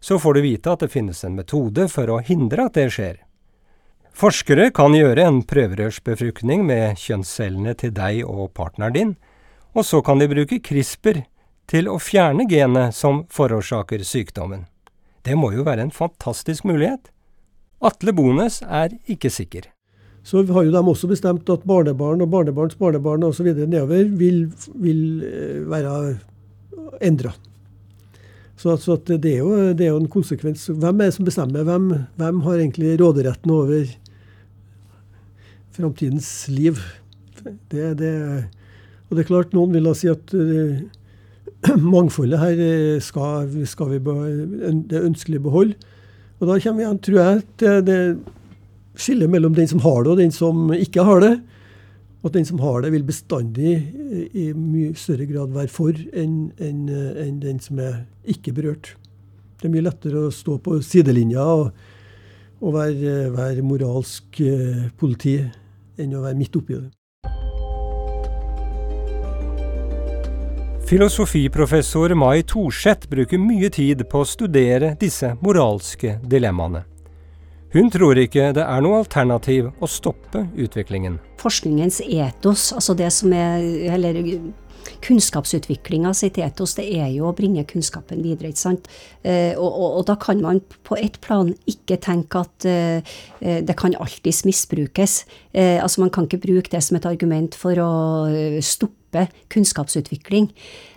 Så 0.00 0.18
får 0.20 0.36
du 0.36 0.44
vite 0.44 0.72
at 0.72 0.84
det 0.84 0.92
finnes 0.92 1.24
en 1.24 1.36
metode 1.36 1.88
for 1.90 2.10
å 2.12 2.20
hindre 2.24 2.68
at 2.68 2.76
det 2.78 2.86
skjer. 2.94 3.16
Forskere 4.18 4.70
kan 4.74 4.94
gjøre 4.96 5.24
en 5.24 5.40
prøverørsbefruktning 5.46 6.64
med 6.66 6.98
kjønnscellene 6.98 7.74
til 7.78 7.92
deg 7.94 8.24
og 8.26 8.52
partneren 8.56 8.96
din, 8.96 9.12
og 9.74 9.86
så 9.86 10.02
kan 10.02 10.18
de 10.18 10.28
bruke 10.30 10.60
CRISPR 10.64 11.22
til 11.70 11.90
å 11.90 11.98
fjerne 12.02 12.48
genet 12.50 12.96
som 12.96 13.24
forårsaker 13.30 14.02
sykdommen. 14.06 14.66
Det 15.22 15.36
må 15.38 15.52
jo 15.54 15.66
være 15.66 15.86
en 15.86 15.94
fantastisk 15.94 16.66
mulighet. 16.66 17.12
Atle 17.84 18.14
Bones 18.16 18.62
er 18.64 18.96
ikke 19.06 19.30
sikker 19.30 19.68
så 20.26 20.42
har 20.52 20.66
jo 20.66 20.72
de 20.72 20.80
også 20.80 21.08
bestemt 21.08 21.50
at 21.50 21.66
barnebarn 21.68 22.22
og 22.24 22.30
barnebarns 22.30 22.76
barnebarn 22.78 23.24
osv. 23.24 23.52
nedover 23.54 24.10
vil, 24.18 24.42
vil 24.74 25.04
eh, 25.24 25.60
være 25.70 25.92
endra. 27.04 27.32
Så, 28.58 28.74
så 28.82 28.96
det, 29.06 29.24
er 29.24 29.38
jo, 29.38 29.54
det, 29.72 29.86
er 29.86 29.92
jo, 29.92 30.02
en 30.02 30.10
konsekvens. 30.10 30.66
Hvem 30.66 31.00
er 31.00 31.08
det 31.08 31.14
som 31.14 31.26
bestemmer? 31.28 31.62
Hvem, 31.62 31.92
hvem 32.18 32.40
har 32.42 32.58
egentlig 32.58 32.96
råderetten 33.00 33.52
over 33.54 33.84
framtidens 35.76 36.48
liv? 36.50 36.80
Det, 37.70 37.92
det, 38.00 38.12
og 39.08 39.14
det 39.14 39.22
er 39.22 39.28
klart, 39.28 39.54
noen 39.54 39.76
vil 39.76 39.86
da 39.86 39.94
si 39.96 40.10
at 40.10 40.34
uh, 40.34 40.80
mangfoldet 41.94 42.42
her 42.42 42.64
eh, 42.64 42.98
skal, 43.02 43.46
skal 43.70 43.94
vi 43.94 44.02
beholde, 44.02 44.74
det 44.90 45.06
ønskelig 45.06 45.42
beholde. 45.46 45.78
Og 46.38 46.50
da 46.50 46.58
kommer 46.58 46.82
vi 46.82 46.86
igjen, 46.86 47.00
tror 47.06 47.20
jeg, 47.22 47.46
til 47.62 47.86
det 47.86 48.00
skille 48.98 49.28
mellom 49.30 49.54
den 49.56 49.68
som 49.70 49.82
har 49.84 50.04
det, 50.04 50.12
og 50.12 50.20
den 50.20 50.34
som 50.34 50.72
ikke 50.74 51.06
har 51.06 51.22
det. 51.24 51.34
Og 52.18 52.30
at 52.32 52.34
den 52.34 52.48
som 52.48 52.58
har 52.58 52.82
det, 52.82 52.90
vil 52.92 53.06
bestandig 53.06 53.76
i 54.34 54.48
mye 54.52 54.90
større 54.98 55.28
grad 55.30 55.54
være 55.54 55.70
for 55.70 55.94
enn 55.94 56.50
en, 56.58 56.88
en 56.90 57.38
den 57.42 57.60
som 57.62 57.78
er 57.78 58.00
ikke 58.26 58.56
berørt. 58.56 58.96
Det 59.58 59.68
er 59.68 59.74
mye 59.74 59.86
lettere 59.86 60.26
å 60.26 60.34
stå 60.34 60.58
på 60.62 60.80
sidelinja 60.82 61.46
og, 61.46 61.70
og 62.58 62.74
være, 62.74 63.30
være, 63.34 63.62
moralsk 63.62 64.40
eh, 64.42 64.88
politi 64.98 65.38
enn 65.98 66.14
å 66.18 66.24
være 66.26 66.38
midt 66.38 66.58
oppi 66.58 66.78
det. 66.78 66.90
Filosofiprofessor 70.88 72.14
Mai 72.16 72.42
Thorseth 72.48 73.10
bruker 73.12 73.38
mye 73.38 73.68
tid 73.70 74.06
på 74.08 74.22
å 74.24 74.26
studere 74.26 74.94
disse 74.98 75.34
moralske 75.42 76.16
dilemmaene. 76.24 76.86
Hun 77.74 77.90
tror 77.92 78.16
ikke 78.16 78.46
det 78.56 78.64
er 78.64 78.80
noe 78.80 79.02
alternativ 79.02 79.66
å 79.84 79.88
stoppe 79.90 80.46
utviklingen. 80.56 81.18
Forskningens 81.38 82.00
etos, 82.06 82.70
altså 82.72 82.94
det 82.96 83.10
som 83.12 83.34
er 83.36 83.60
eller 83.92 84.16
kunnskapsutviklinga 85.04 86.14
sitt 86.16 86.38
etos, 86.40 86.72
det 86.78 86.86
er 86.96 87.10
jo 87.12 87.28
å 87.28 87.34
bringe 87.36 87.66
kunnskapen 87.68 88.22
videre. 88.24 88.54
ikke 88.54 88.62
sant? 88.62 88.88
Eh, 89.20 89.52
og, 89.52 89.68
og, 89.68 89.98
og, 89.98 90.06
da 90.08 90.16
kan 90.20 90.40
man 90.40 90.62
på 90.88 90.96
ett 90.96 91.20
plan 91.24 91.52
ikke 91.68 92.00
tenke 92.02 92.40
at 92.40 92.68
uh, 92.68 93.20
det 93.38 93.76
kan 93.78 93.96
alltids 94.00 94.46
misbrukes. 94.48 95.20
Uh, 95.52 95.76
altså 95.84 96.00
Man 96.00 96.14
kan 96.14 96.24
ikke 96.24 96.40
bruke 96.48 96.72
det 96.72 96.82
som 96.86 96.96
et 96.96 97.08
argument 97.08 97.54
for 97.58 97.76
å 97.84 97.92
stoppe 98.64 99.28
kunnskapsutvikling. 99.52 100.50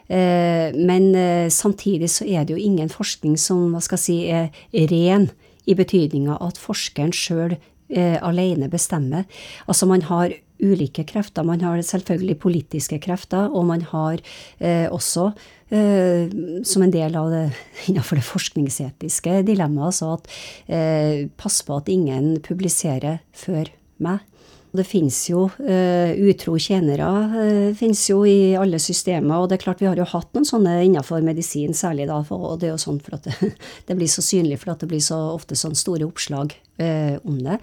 Uh, 0.08 0.72
men 0.76 1.12
samtidig 1.52 2.10
så 2.16 2.26
er 2.28 2.48
det 2.48 2.56
jo 2.56 2.64
ingen 2.64 2.90
forskning 2.92 3.38
som 3.40 3.74
hva 3.76 3.84
skal 3.84 4.00
jeg 4.00 4.08
si, 4.08 4.20
er 4.32 4.92
ren 4.92 5.32
i 5.70 5.76
betydninga 5.78 6.38
at 6.42 6.60
forskeren 6.62 7.14
sjøl 7.16 7.58
eh, 7.58 8.18
alene 8.24 8.70
bestemmer. 8.72 9.28
Altså 9.68 9.90
man 9.90 10.06
har 10.10 10.34
ulike 10.62 11.04
krefter. 11.10 11.44
Man 11.44 11.62
har 11.66 11.82
selvfølgelig 11.82 12.38
politiske 12.40 13.00
krefter, 13.02 13.50
og 13.50 13.66
man 13.70 13.82
har 13.92 14.22
eh, 14.60 14.88
også 14.92 15.32
eh, 15.74 16.32
som 16.68 16.86
en 16.86 16.94
del 16.94 17.18
av 17.18 17.32
det 17.34 17.46
innenfor 17.90 18.20
det 18.20 18.28
forskningsetiske 18.28 19.42
dilemmaet, 19.50 19.92
altså 19.92 20.14
at 20.18 20.32
eh, 20.70 21.30
pass 21.38 21.62
på 21.66 21.82
at 21.82 21.90
ingen 21.92 22.36
publiserer 22.46 23.22
før 23.34 23.72
meg. 24.02 24.22
Det 24.72 24.86
finnes 24.88 25.18
jo 25.28 25.50
uh, 25.52 26.12
utro 26.32 26.54
tjenere 26.62 27.08
uh, 27.34 27.72
finnes 27.76 28.02
jo 28.08 28.22
i 28.28 28.54
alle 28.56 28.80
systemer. 28.80 29.42
Og 29.42 29.50
det 29.52 29.58
er 29.58 29.64
klart 29.66 29.84
vi 29.84 29.90
har 29.90 30.00
jo 30.00 30.08
hatt 30.08 30.30
noen 30.32 30.48
sånne 30.48 30.78
innenfor 30.86 31.24
medisin 31.26 31.76
særlig, 31.76 32.08
da. 32.08 32.22
og 32.24 32.60
det 32.62 32.70
er 32.70 32.74
jo 32.76 32.84
sånn 32.86 33.02
for 33.04 33.18
at 33.18 33.28
det, 33.28 33.52
det 33.90 33.98
blir 34.00 34.12
så 34.12 34.24
synlig 34.24 34.62
for 34.62 34.74
at 34.74 34.84
det 34.84 34.92
blir 34.92 35.04
så 35.04 35.20
ofte 35.34 35.60
sånn 35.60 35.76
store 35.76 36.08
oppslag 36.08 36.56
uh, 36.80 37.20
om 37.28 37.42
det. 37.44 37.60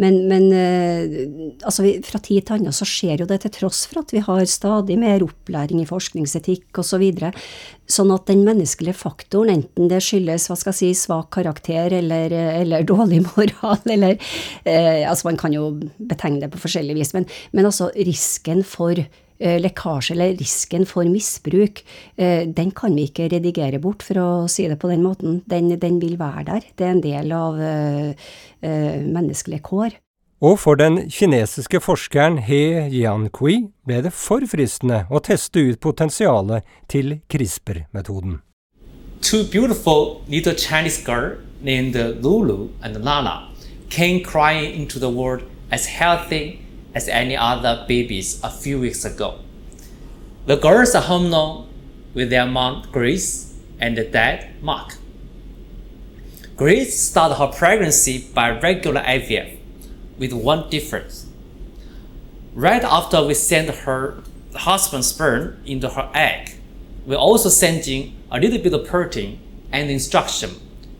Men, 0.00 0.22
men 0.30 0.48
altså 1.66 1.84
vi, 1.84 1.94
fra 2.06 2.18
tid 2.24 2.46
til 2.48 2.58
annen 2.58 2.74
så 2.74 2.86
skjer 2.88 3.22
jo 3.22 3.30
det 3.30 3.42
til 3.44 3.54
tross 3.60 3.84
for 3.90 4.02
at 4.02 4.14
vi 4.14 4.22
har 4.24 4.42
stadig 4.50 4.98
mer 4.98 5.22
opplæring 5.26 5.82
i 5.84 5.88
forskningsetikk 5.88 6.82
osv. 6.82 7.04
Sånn 7.90 8.12
at 8.14 8.28
den 8.30 8.44
menneskelige 8.46 8.96
faktoren, 8.96 9.60
enten 9.60 9.90
det 9.90 10.02
skyldes 10.06 10.48
hva 10.50 10.58
skal 10.58 10.74
jeg 10.74 10.80
si, 10.80 10.90
svak 11.04 11.32
karakter 11.34 11.96
eller, 12.00 12.32
eller 12.32 12.86
dårlig 12.92 13.24
moral, 13.26 13.80
eller 13.90 14.20
altså 14.64 15.28
Man 15.28 15.40
kan 15.40 15.54
jo 15.54 15.72
betegne 15.98 16.40
det 16.44 16.52
på 16.52 16.60
forskjellig 16.62 16.96
vis, 16.96 17.12
men, 17.16 17.26
men 17.56 17.68
altså 17.68 17.90
risken 17.96 18.62
for 18.66 18.98
eh, 19.40 19.58
lekkasje 19.62 20.14
eller 20.14 20.36
risken 20.38 20.86
for 20.88 21.08
misbruk, 21.08 21.82
eh, 22.16 22.46
den 22.48 22.70
kan 22.76 22.94
vi 22.96 23.08
ikke 23.08 23.30
redigere 23.32 23.80
bort, 23.82 24.04
for 24.06 24.20
å 24.20 24.28
si 24.50 24.68
det 24.68 24.78
på 24.80 24.90
den 24.92 25.04
måten. 25.06 25.40
Den, 25.50 25.72
den 25.80 25.98
vil 26.02 26.18
være 26.20 26.46
der. 26.52 26.68
Det 26.76 26.86
er 26.86 26.94
en 26.94 27.04
del 27.04 27.34
av 27.36 27.58
uh, 27.58 28.30
uh, 28.64 28.96
menneskelige 29.06 29.64
kår. 29.66 29.96
Og 30.40 30.58
for 30.58 30.74
den 30.74 31.10
kinesiske 31.12 31.82
forskeren 31.84 32.38
He 32.40 32.88
Jiankui 32.88 33.58
ble 33.84 33.98
det 34.06 34.12
for 34.16 34.40
fristende 34.48 35.02
å 35.12 35.20
teste 35.20 35.60
ut 35.60 35.80
potensialet 35.84 36.64
til 36.88 37.18
CRISPR-metoden. 37.28 38.38
Two 39.20 39.44
beautiful 39.44 40.22
little 40.28 40.54
Chinese 40.54 41.04
girls 41.04 41.44
Lulu 42.24 42.70
and 42.82 43.04
Lala 43.04 43.50
came 43.90 44.24
crying 44.24 44.72
into 44.80 44.98
the 44.98 45.10
as 45.70 45.84
healthy 46.00 46.64
as 46.94 47.06
any 47.06 47.36
other 47.36 47.84
babies 47.86 48.40
a 48.42 48.48
few 48.50 48.80
weeks 48.80 49.04
ago. 49.04 49.34
The 50.46 50.56
girls 50.56 50.94
are 50.94 51.02
home 51.02 51.28
now 51.28 51.66
with 52.14 52.30
their 52.30 52.46
mom 52.46 52.84
Grace 52.90 53.52
and 53.78 53.94
dad 54.10 54.48
Mark. 54.62 54.96
Grace 56.56 56.98
started 56.98 57.34
her 57.34 57.48
pregnancy 57.48 58.24
by 58.34 58.58
regular 58.58 59.02
IVF 59.02 59.59
with 60.20 60.32
one 60.32 60.68
difference. 60.70 61.26
Right 62.54 62.84
after 62.84 63.26
we 63.26 63.34
send 63.34 63.70
her 63.70 64.14
husband's 64.54 65.08
sperm 65.08 65.56
into 65.64 65.88
her 65.88 66.10
egg, 66.14 66.60
we're 67.06 67.16
also 67.16 67.48
sending 67.48 68.14
a 68.30 68.38
little 68.38 68.58
bit 68.58 68.74
of 68.74 68.86
protein 68.86 69.40
and 69.72 69.90
instruction 69.90 70.50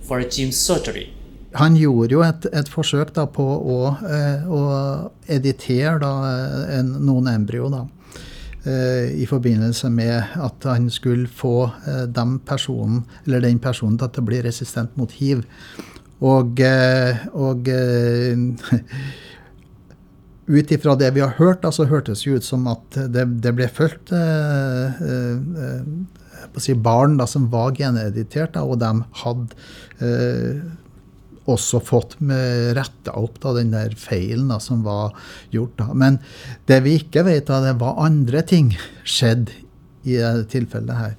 for 0.00 0.18
a 0.18 0.24
gene 0.24 0.52
surgery. 0.52 1.12
Han 1.52 1.74
gjorde 1.76 2.14
jo 2.14 2.22
et, 2.22 2.46
et 2.54 2.68
forsøk 2.70 3.10
på 3.34 3.44
å, 3.44 3.78
eh, 4.06 4.44
å 4.46 4.60
editere 5.26 5.98
da, 5.98 6.12
en, 6.78 6.92
noen 7.02 7.26
embryo. 7.26 7.68
da, 7.68 7.86
eh, 8.64 9.10
I 9.18 9.26
forbindelse 9.26 9.90
med 9.90 10.36
at 10.38 10.64
han 10.64 10.88
skulle 10.90 11.26
få 11.26 11.70
eh, 11.86 12.06
den 12.06 12.38
personen, 12.38 13.04
eller 13.26 13.40
den 13.40 13.58
personen 13.58 13.98
til 13.98 14.22
å 14.22 14.26
bli 14.30 14.40
resistent 14.42 14.96
mot 14.96 15.10
hiv. 15.10 15.42
Og, 16.20 16.60
og 17.32 17.68
ut 20.50 20.72
ifra 20.74 20.96
det 20.98 21.12
vi 21.14 21.22
har 21.22 21.36
hørt, 21.38 21.62
så 21.62 21.72
så 21.72 21.88
hørtes 21.90 22.24
det 22.24 22.40
ut 22.40 22.46
som 22.46 22.66
at 22.70 22.98
det, 23.12 23.26
det 23.44 23.52
ble 23.56 23.68
fulgt 23.70 24.12
eh, 24.16 25.02
eh, 25.14 25.86
si 26.58 26.74
barn 26.74 27.16
da, 27.20 27.26
som 27.30 27.48
var 27.52 27.76
geneditert, 27.78 28.54
da, 28.56 28.64
og 28.66 28.80
de 28.82 28.90
hadde 29.22 29.58
eh, 30.02 30.62
også 31.50 31.80
fått 31.82 32.16
retta 32.76 33.14
opp 33.18 33.40
da, 33.42 33.54
den 33.56 33.72
der 33.74 33.94
feilen 33.98 34.50
da, 34.52 34.60
som 34.62 34.84
var 34.86 35.16
gjort. 35.54 35.78
Da. 35.80 35.90
Men 35.94 36.20
det 36.70 36.82
vi 36.84 36.98
ikke 37.00 37.24
vet, 37.26 37.48
da, 37.48 37.62
det 37.64 37.78
var 37.80 38.02
andre 38.02 38.42
ting 38.46 38.74
skjedd 39.04 39.50
i 40.06 40.16
dette 40.16 40.46
tilfellet 40.52 40.96
her. 40.96 41.16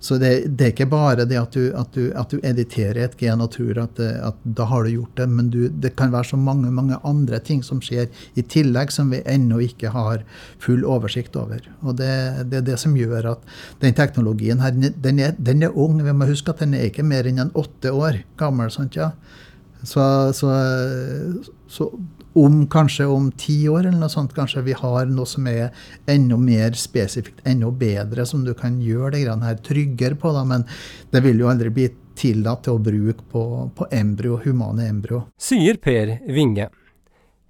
Så 0.00 0.14
det, 0.22 0.30
det, 0.54 0.64
er 0.64 0.70
ikke 0.70 0.86
bare 0.86 1.24
det 1.26 1.38
at 1.40 1.56
du, 1.56 1.72
at, 1.74 1.90
du, 1.96 2.12
at 2.14 2.30
du, 2.30 2.38
editerer 2.46 3.00
et 3.02 3.16
gen 3.18 3.42
og 3.42 3.50
tror 3.56 3.80
at, 3.82 3.98
at, 3.98 4.36
da 4.44 4.68
har 4.70 4.86
du 4.86 4.92
gjort 4.92 5.16
det, 5.18 5.26
men 5.32 5.48
du, 5.50 5.58
det 5.68 5.96
kan 5.98 6.12
være 6.14 6.30
så 6.30 6.38
mange 6.38 6.70
mange 6.70 7.00
andre 7.02 7.40
ting 7.42 7.64
som 7.66 7.80
skjer 7.82 8.06
i 8.38 8.44
tillegg 8.46 8.94
som 8.94 9.10
vi 9.10 9.24
ennå 9.26 9.58
ikke 9.66 9.90
har 9.94 10.22
full 10.62 10.86
oversikt 10.86 11.34
over. 11.40 11.66
Og 11.82 11.98
det, 11.98 12.12
det, 12.46 12.60
er 12.60 12.68
det 12.70 12.78
som 12.78 12.94
gjør 12.98 13.32
at 13.34 13.50
den 13.82 13.96
teknologien 13.98 14.62
her, 14.62 14.76
den 14.78 15.18
er, 15.18 15.34
den 15.34 15.66
er 15.66 15.74
ung. 15.74 15.98
Vi 16.04 16.14
må 16.14 16.30
huske 16.30 16.54
at 16.54 16.62
den 16.62 16.78
er 16.78 16.86
ikke 16.86 17.06
mer 17.06 17.26
enn 17.26 17.42
en 17.42 17.54
åtte 17.58 17.90
år 17.90 18.22
gammel. 18.38 18.70
sant 18.70 18.94
ja? 18.98 19.10
Så, 19.82 20.04
så, 20.34 20.54
så, 21.70 21.90
om 22.44 22.66
kanskje 22.70 23.06
om 23.10 23.30
ti 23.32 23.56
år 23.68 23.86
eller 23.86 23.98
noe 24.00 24.12
sånt, 24.12 24.34
kanskje 24.36 24.64
vi 24.66 24.76
har 24.76 25.08
noe 25.10 25.26
som 25.28 25.46
er 25.50 25.70
enda 26.10 26.38
mer 26.40 26.76
spesifikt, 26.78 27.40
enda 27.48 27.70
bedre, 27.70 28.26
som 28.26 28.44
du 28.46 28.54
kan 28.54 28.80
gjøre 28.82 29.16
det 29.16 29.38
her 29.44 29.62
tryggere 29.64 30.18
på. 30.18 30.32
Da, 30.36 30.44
men 30.44 30.66
det 31.10 31.22
vil 31.24 31.40
jo 31.42 31.50
aldri 31.50 31.72
bli 31.74 31.88
tillatt 32.18 32.64
til 32.66 32.78
å 32.78 32.82
bruke 32.82 33.24
på, 33.32 33.44
på 33.76 33.88
embryo, 33.94 34.40
humane 34.44 34.88
embryo. 34.88 35.24
Sier 35.38 35.78
Per 35.82 36.18
Vinge. 36.34 36.68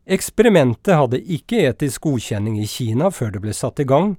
Eksperimentet 0.09 0.95
hadde 0.97 1.21
ikke 1.21 1.67
etisk 1.69 2.07
godkjenning 2.09 2.57
i 2.63 2.69
Kina 2.69 3.11
før 3.13 3.35
det 3.35 3.43
ble 3.45 3.53
satt 3.57 3.81
i 3.83 3.89
gang, 3.89 4.15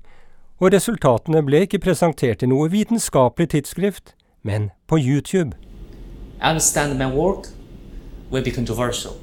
og 0.59 0.73
resultatene 0.75 1.41
ble 1.47 1.63
ikke 1.65 1.81
presentert 1.81 2.43
i 2.43 2.49
noe 2.51 2.67
vitenskapelig 2.69 3.53
tidsskrift, 3.55 4.13
men 4.43 4.69
på 4.85 4.99
YouTube. 4.99 5.55
I 6.41 6.51
understand 6.51 6.99
my 6.99 7.09
work 7.09 7.49
will 8.29 8.43
be 8.43 8.51
controversial. 8.51 9.17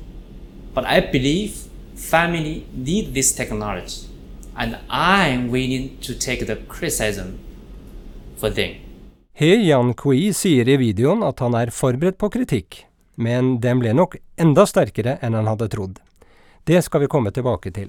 But 0.77 0.85
I 0.85 1.01
believe 1.01 1.55
family 1.97 2.67
need 2.75 3.15
this 3.15 3.33
technology, 3.33 4.11
and 4.55 4.77
I'm 4.91 5.49
willing 5.49 5.97
to 6.03 6.12
take 6.12 6.45
the 6.47 6.57
criticism 6.69 7.39
for 8.37 8.51
them. 8.51 8.75
He 9.33 9.55
Yan 9.71 9.95
Kui 9.95 10.35
sier 10.37 10.69
i 10.69 10.77
videoen 10.77 11.25
at 11.25 11.41
han 11.41 11.57
er 11.57 11.73
forberedt 11.73 12.19
på 12.21 12.29
kritikk, 12.29 12.83
men 13.17 13.57
den 13.65 13.81
ble 13.81 13.97
nok 13.97 14.19
enda 14.37 14.67
sterkere 14.69 15.17
enn 15.25 15.37
han 15.37 15.49
hadde 15.49 15.71
trodd. 15.73 15.97
Det 16.69 16.85
skal 16.85 17.07
vi 17.07 17.09
komme 17.09 17.33
tilbake 17.33 17.73
til. 17.73 17.89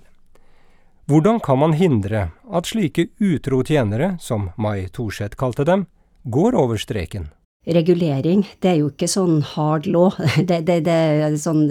Hvordan 1.11 1.43
kan 1.43 1.59
man 1.59 1.75
hindre 1.75 2.29
at 2.47 2.71
slike 2.71 3.09
utro 3.19 3.65
tjenere, 3.67 4.15
som 4.19 4.53
Mai 4.55 4.87
Thorseth 4.87 5.35
kalte 5.35 5.67
dem, 5.67 5.89
går 6.23 6.55
over 6.55 6.79
streken? 6.79 7.33
Regulering. 7.75 8.45
Det 8.63 8.71
er 8.71 8.81
jo 8.81 8.91
ikke 8.91 9.09
sånn 9.11 9.41
hard 9.53 9.87
law. 9.91 10.11
Det, 10.47 10.61
det, 10.67 10.81
det 10.87 10.97
er 11.27 11.37
sånn, 11.41 11.65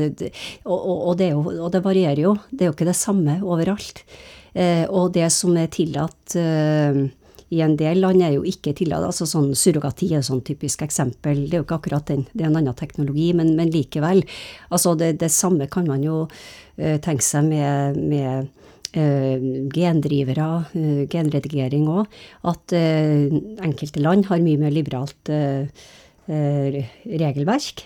og, 0.66 0.80
og, 0.87 1.12
det 1.20 1.30
jo, 1.32 1.44
og, 1.54 1.68
det 1.72 1.85
varierer 1.85 2.22
jo. 2.26 2.35
Det 2.50 2.66
er 2.66 2.70
jo 2.70 2.76
ikke 2.76 2.88
det 2.88 2.98
samme 2.98 3.38
overalt. 3.44 4.02
Eh, 4.56 4.85
og 4.88 5.14
det 5.16 5.28
som 5.32 5.56
er 5.56 5.70
tillatt 5.72 6.37
eh, 6.40 7.06
i 7.54 7.62
en 7.62 7.76
del 7.78 8.02
land, 8.02 8.22
er 8.24 8.37
jo 8.37 8.44
ikke 8.48 8.74
tillatt. 8.76 9.06
altså 9.06 9.28
sånn 9.28 9.52
Surrogati 9.56 10.11
er 10.12 10.20
et 10.20 10.28
sånn 10.28 10.44
typisk 10.44 10.82
eksempel. 10.87 11.46
Det 11.46 11.56
er 11.56 11.62
jo 11.62 11.66
ikke 11.68 11.80
akkurat 11.80 12.12
den, 12.12 12.26
det 12.32 12.44
er 12.44 12.50
en 12.50 12.61
annen 12.61 12.76
teknologi, 12.76 13.30
men, 13.37 13.54
men 13.59 13.72
likevel. 13.72 14.24
altså 14.68 14.96
det, 14.98 15.16
samme 15.32 15.68
kan 15.72 15.88
man 15.88 16.04
jo 16.04 16.24
eh, 16.76 16.98
tenke 17.00 17.24
seg 17.24 17.48
med, 17.48 18.00
med 18.00 18.52
gendrivere, 18.96 20.48
eh, 20.74 21.02
genredigering 21.12 21.88
òg, 21.92 22.06
at 22.48 22.72
eh, 22.76 23.28
enkelte 23.66 24.00
land 24.00 24.26
har 24.30 24.40
mye 24.44 24.59
mer 24.61 24.74
liberalt 24.74 25.32
regelverk. 26.26 27.85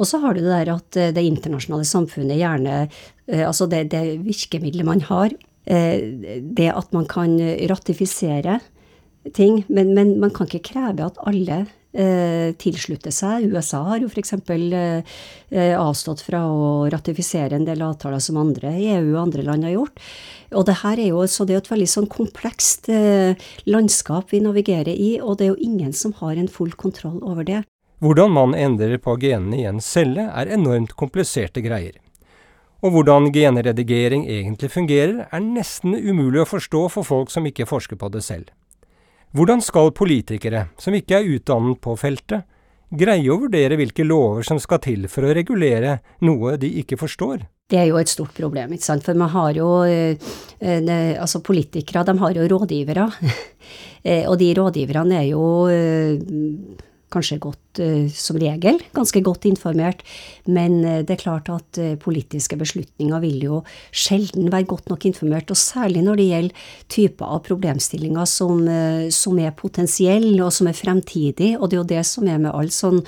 Og 0.00 0.08
så 0.08 0.18
har 0.22 0.32
du 0.32 0.40
det 0.40 0.48
der 0.48 0.70
at 0.72 0.96
det 1.12 1.24
internasjonale 1.28 1.84
samfunnet 1.84 2.40
gjerne 2.40 2.86
Altså 3.28 3.66
det, 3.68 3.90
det 3.92 4.24
virkemidlet 4.24 4.84
man 4.84 5.00
har, 5.04 5.28
det 5.62 6.68
at 6.72 6.88
man 6.96 7.04
kan 7.06 7.36
ratifisere 7.68 8.56
ting, 9.30 9.62
men, 9.68 9.94
men 9.94 10.16
man 10.20 10.32
kan 10.34 10.48
ikke 10.48 10.72
kreve 10.72 11.06
at 11.06 11.20
alle 11.26 11.62
eh, 11.62 11.70
tilslutte 11.92 13.12
seg. 13.12 13.50
USA 13.52 13.82
har 13.90 14.00
jo 14.00 14.08
f.eks. 14.08 14.32
Eh, 14.32 15.02
eh, 15.50 15.74
avstått 15.76 16.22
fra 16.24 16.44
å 16.48 16.88
ratifisere 16.92 17.58
en 17.58 17.66
del 17.66 17.82
avtaler 17.84 18.22
som 18.22 18.38
andre 18.40 18.72
i 18.78 18.88
EU 18.94 19.12
og 19.12 19.22
andre 19.26 19.44
land 19.46 19.66
har 19.68 19.74
gjort. 19.76 20.00
Og 20.56 20.66
det 20.68 20.78
her 20.82 21.00
er 21.00 21.10
jo, 21.12 21.26
så 21.28 21.44
det 21.48 21.56
er 21.56 21.62
et 21.62 21.70
veldig 21.72 21.90
sånn 21.90 22.08
komplekst 22.12 22.88
eh, 22.92 23.36
landskap 23.68 24.32
vi 24.32 24.42
navigerer 24.44 24.92
i, 24.92 25.18
og 25.20 25.38
det 25.38 25.46
er 25.46 25.52
jo 25.52 25.68
ingen 25.68 25.92
som 25.96 26.14
har 26.20 26.36
en 26.36 26.48
full 26.48 26.72
kontroll 26.72 27.20
over 27.20 27.44
det. 27.48 27.62
Hvordan 28.02 28.32
man 28.34 28.56
endrer 28.58 28.98
på 28.98 29.14
genene 29.22 29.60
i 29.60 29.68
en 29.68 29.80
celle 29.80 30.26
er 30.32 30.50
enormt 30.50 30.96
kompliserte 30.98 31.62
greier. 31.62 32.00
Og 32.82 32.96
hvordan 32.96 33.30
genredigering 33.30 34.24
egentlig 34.26 34.72
fungerer, 34.74 35.28
er 35.30 35.44
nesten 35.44 35.94
umulig 35.94 36.42
å 36.42 36.48
forstå 36.50 36.88
for 36.96 37.06
folk 37.06 37.30
som 37.30 37.46
ikke 37.46 37.68
forsker 37.70 38.00
på 38.00 38.10
det 38.10 38.24
selv. 38.26 38.50
Hvordan 39.32 39.62
skal 39.64 39.94
politikere, 39.96 40.66
som 40.76 40.92
ikke 40.92 41.16
er 41.16 41.30
utdannet 41.38 41.80
på 41.80 41.94
feltet, 41.96 42.44
greie 42.92 43.32
å 43.32 43.38
vurdere 43.40 43.78
hvilke 43.80 44.04
lover 44.04 44.44
som 44.44 44.58
skal 44.60 44.82
til 44.84 45.06
for 45.08 45.24
å 45.24 45.32
regulere 45.32 45.96
noe 46.28 46.58
de 46.60 46.68
ikke 46.82 46.98
forstår. 47.00 47.46
Det 47.72 47.78
er 47.80 47.88
jo 47.88 47.96
et 47.96 48.12
stort 48.12 48.34
problem, 48.36 48.74
ikke 48.76 48.84
sant. 48.84 49.04
For 49.06 49.16
man 49.16 49.32
har 49.32 49.56
jo 49.56 49.70
eh, 49.88 50.20
eh 50.60 51.16
Altså, 51.16 51.40
politikere, 51.40 52.04
de 52.04 52.18
har 52.18 52.36
jo 52.36 52.48
rådgivere. 52.56 53.08
Eh, 54.02 54.24
og 54.26 54.34
de 54.34 54.48
rådgiverne 54.58 55.14
er 55.14 55.28
jo 55.28 55.42
kanskje 57.12 57.38
godt, 57.42 57.80
eh, 57.82 58.08
som 58.08 58.38
regel, 58.40 58.80
ganske 58.96 59.20
godt 59.24 59.46
informert. 59.48 60.02
Men 60.46 60.84
eh, 60.84 61.02
det 61.04 61.16
er 61.16 61.22
klart 61.22 61.50
at 61.52 61.78
eh, 61.80 61.94
politiske 62.00 62.56
beslutninger 62.58 63.20
vil 63.22 63.44
jo 63.46 63.60
sjelden 63.90 64.50
være 64.52 64.68
godt 64.70 64.88
nok 64.92 65.06
informert. 65.08 65.50
Og 65.52 65.60
særlig 65.60 66.04
når 66.06 66.20
det 66.20 66.28
gjelder 66.30 66.70
typer 66.88 67.34
av 67.36 67.42
problemstillinger 67.46 68.28
som, 68.28 68.64
som 69.12 69.38
er 69.40 69.54
potensielle 69.56 70.40
og 70.44 70.52
som 70.54 70.68
er 70.70 70.76
fremtidig. 70.76 71.52
Og 71.58 71.68
det 71.68 71.76
er 71.76 71.82
jo 71.82 71.90
det 71.92 72.04
som 72.08 72.28
er 72.28 72.40
med 72.42 72.52
all 72.52 72.70
sånn 72.72 73.02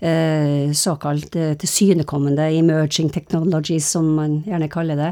såkalt 0.00 1.34
tilsynekommende 1.60 2.46
emerging 2.56 3.10
technology, 3.12 3.76
som 3.84 4.06
man 4.16 4.38
gjerne 4.46 4.68
kaller 4.72 4.96
det. 4.96 5.10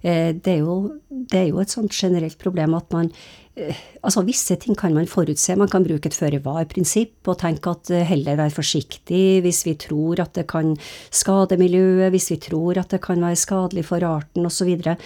Det, 0.00 0.54
er 0.54 0.62
jo, 0.62 0.76
det 1.10 1.42
er 1.42 1.48
jo 1.50 1.60
et 1.60 1.72
sånt 1.72 1.92
generelt 1.92 2.38
problem 2.40 2.76
at 2.78 2.88
man 2.94 3.10
altså 3.58 4.22
Visse 4.24 4.54
ting 4.60 4.76
kan 4.78 4.94
man 4.94 5.08
forutse. 5.10 5.56
Man 5.58 5.68
kan 5.70 5.84
bruke 5.84 6.08
et 6.08 6.16
føre-var-prinsipp 6.16 7.28
og 7.28 7.38
tenke 7.42 7.72
at 7.72 7.90
eh, 7.92 8.06
heller 8.06 8.38
være 8.38 8.54
forsiktig 8.54 9.40
hvis 9.44 9.64
vi 9.66 9.74
tror 9.80 10.22
at 10.22 10.34
det 10.38 10.46
kan 10.50 10.76
skade 11.10 11.58
miljøet, 11.60 12.10
hvis 12.14 12.30
vi 12.32 12.38
tror 12.40 12.80
at 12.80 12.94
det 12.94 13.02
kan 13.04 13.20
være 13.22 13.40
skadelig 13.40 13.84
for 13.90 14.06
arten 14.06 14.46
osv. 14.46 14.60
Så, 14.60 14.68
videre, 14.68 14.96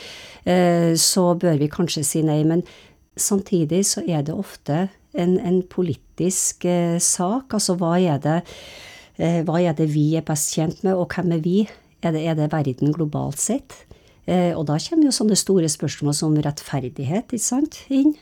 eh, 0.45 0.93
så 0.99 1.33
bør 1.39 1.59
vi 1.61 1.71
kanskje 1.73 2.05
si 2.05 2.25
nei. 2.27 2.43
Men 2.45 2.65
samtidig 3.17 3.85
så 3.87 4.05
er 4.07 4.27
det 4.27 4.35
ofte 4.35 4.89
en, 5.15 5.39
en 5.39 5.63
politisk 5.63 6.67
sak. 6.99 7.55
Altså 7.55 7.79
hva 7.79 7.95
er, 8.03 8.19
det, 8.19 8.41
hva 9.47 9.61
er 9.63 9.79
det 9.79 9.87
vi 9.95 10.17
er 10.19 10.27
best 10.27 10.57
tjent 10.57 10.83
med, 10.83 10.99
og 10.99 11.15
hvem 11.15 11.37
er 11.39 11.45
vi? 11.45 11.61
Er 12.03 12.13
det, 12.13 12.27
er 12.27 12.35
det 12.37 12.51
verden 12.53 12.93
globalt 12.93 13.39
sett? 13.41 13.85
Eh, 14.27 14.53
og 14.57 14.67
da 14.71 14.79
kommer 14.81 15.09
jo 15.09 15.15
sånne 15.15 15.39
store 15.39 15.71
spørsmål 15.71 16.17
som 16.17 16.37
rettferdighet 16.41 17.35
ikke 17.35 17.45
sant, 17.45 17.83
inn. 17.93 18.15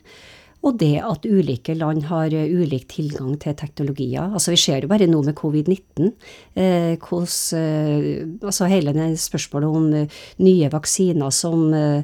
Og 0.63 0.77
det 0.79 0.95
at 1.03 1.25
ulike 1.27 1.75
land 1.75 2.05
har 2.07 2.31
uh, 2.31 2.43
ulik 2.61 2.87
tilgang 2.93 3.35
til 3.41 3.55
teknologier. 3.59 4.31
Altså 4.31 4.53
Vi 4.53 4.61
ser 4.61 4.85
jo 4.85 4.91
bare 4.91 5.09
nå 5.11 5.19
med 5.25 5.35
covid-19 5.35 6.13
eh, 6.55 6.95
hos, 7.09 7.35
eh, 7.57 8.23
altså 8.39 8.69
hele 8.71 8.93
det 8.95 9.09
spørsmålet 9.19 9.67
om 9.81 9.89
eh, 9.93 10.21
nye 10.39 10.71
vaksiner 10.71 11.35
som, 11.35 11.67
uh, 11.75 11.99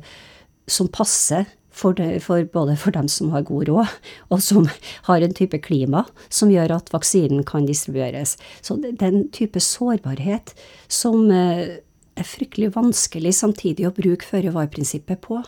som 0.68 0.92
passer 0.92 1.48
for, 1.72 1.96
de, 1.96 2.20
for, 2.20 2.44
både 2.52 2.76
for 2.76 2.92
dem 2.92 3.08
som 3.08 3.32
har 3.32 3.48
god 3.48 3.70
råd, 3.72 3.94
og 4.28 4.44
som 4.44 4.68
har 5.08 5.24
en 5.24 5.36
type 5.36 5.62
klima 5.64 6.04
som 6.28 6.52
gjør 6.52 6.76
at 6.82 6.92
vaksinen 6.92 7.46
kan 7.48 7.70
distribueres. 7.70 8.36
Så 8.60 8.76
den 8.84 9.30
type 9.32 9.64
sårbarhet 9.64 10.52
som 10.92 11.32
er 12.20 12.28
fryktelig 12.28 12.74
vanskelig 12.76 13.34
samtidig 13.38 13.88
å 13.88 13.94
bruke 13.96 14.28
føre-var-prinsippet 14.28 15.22
på. 15.24 15.40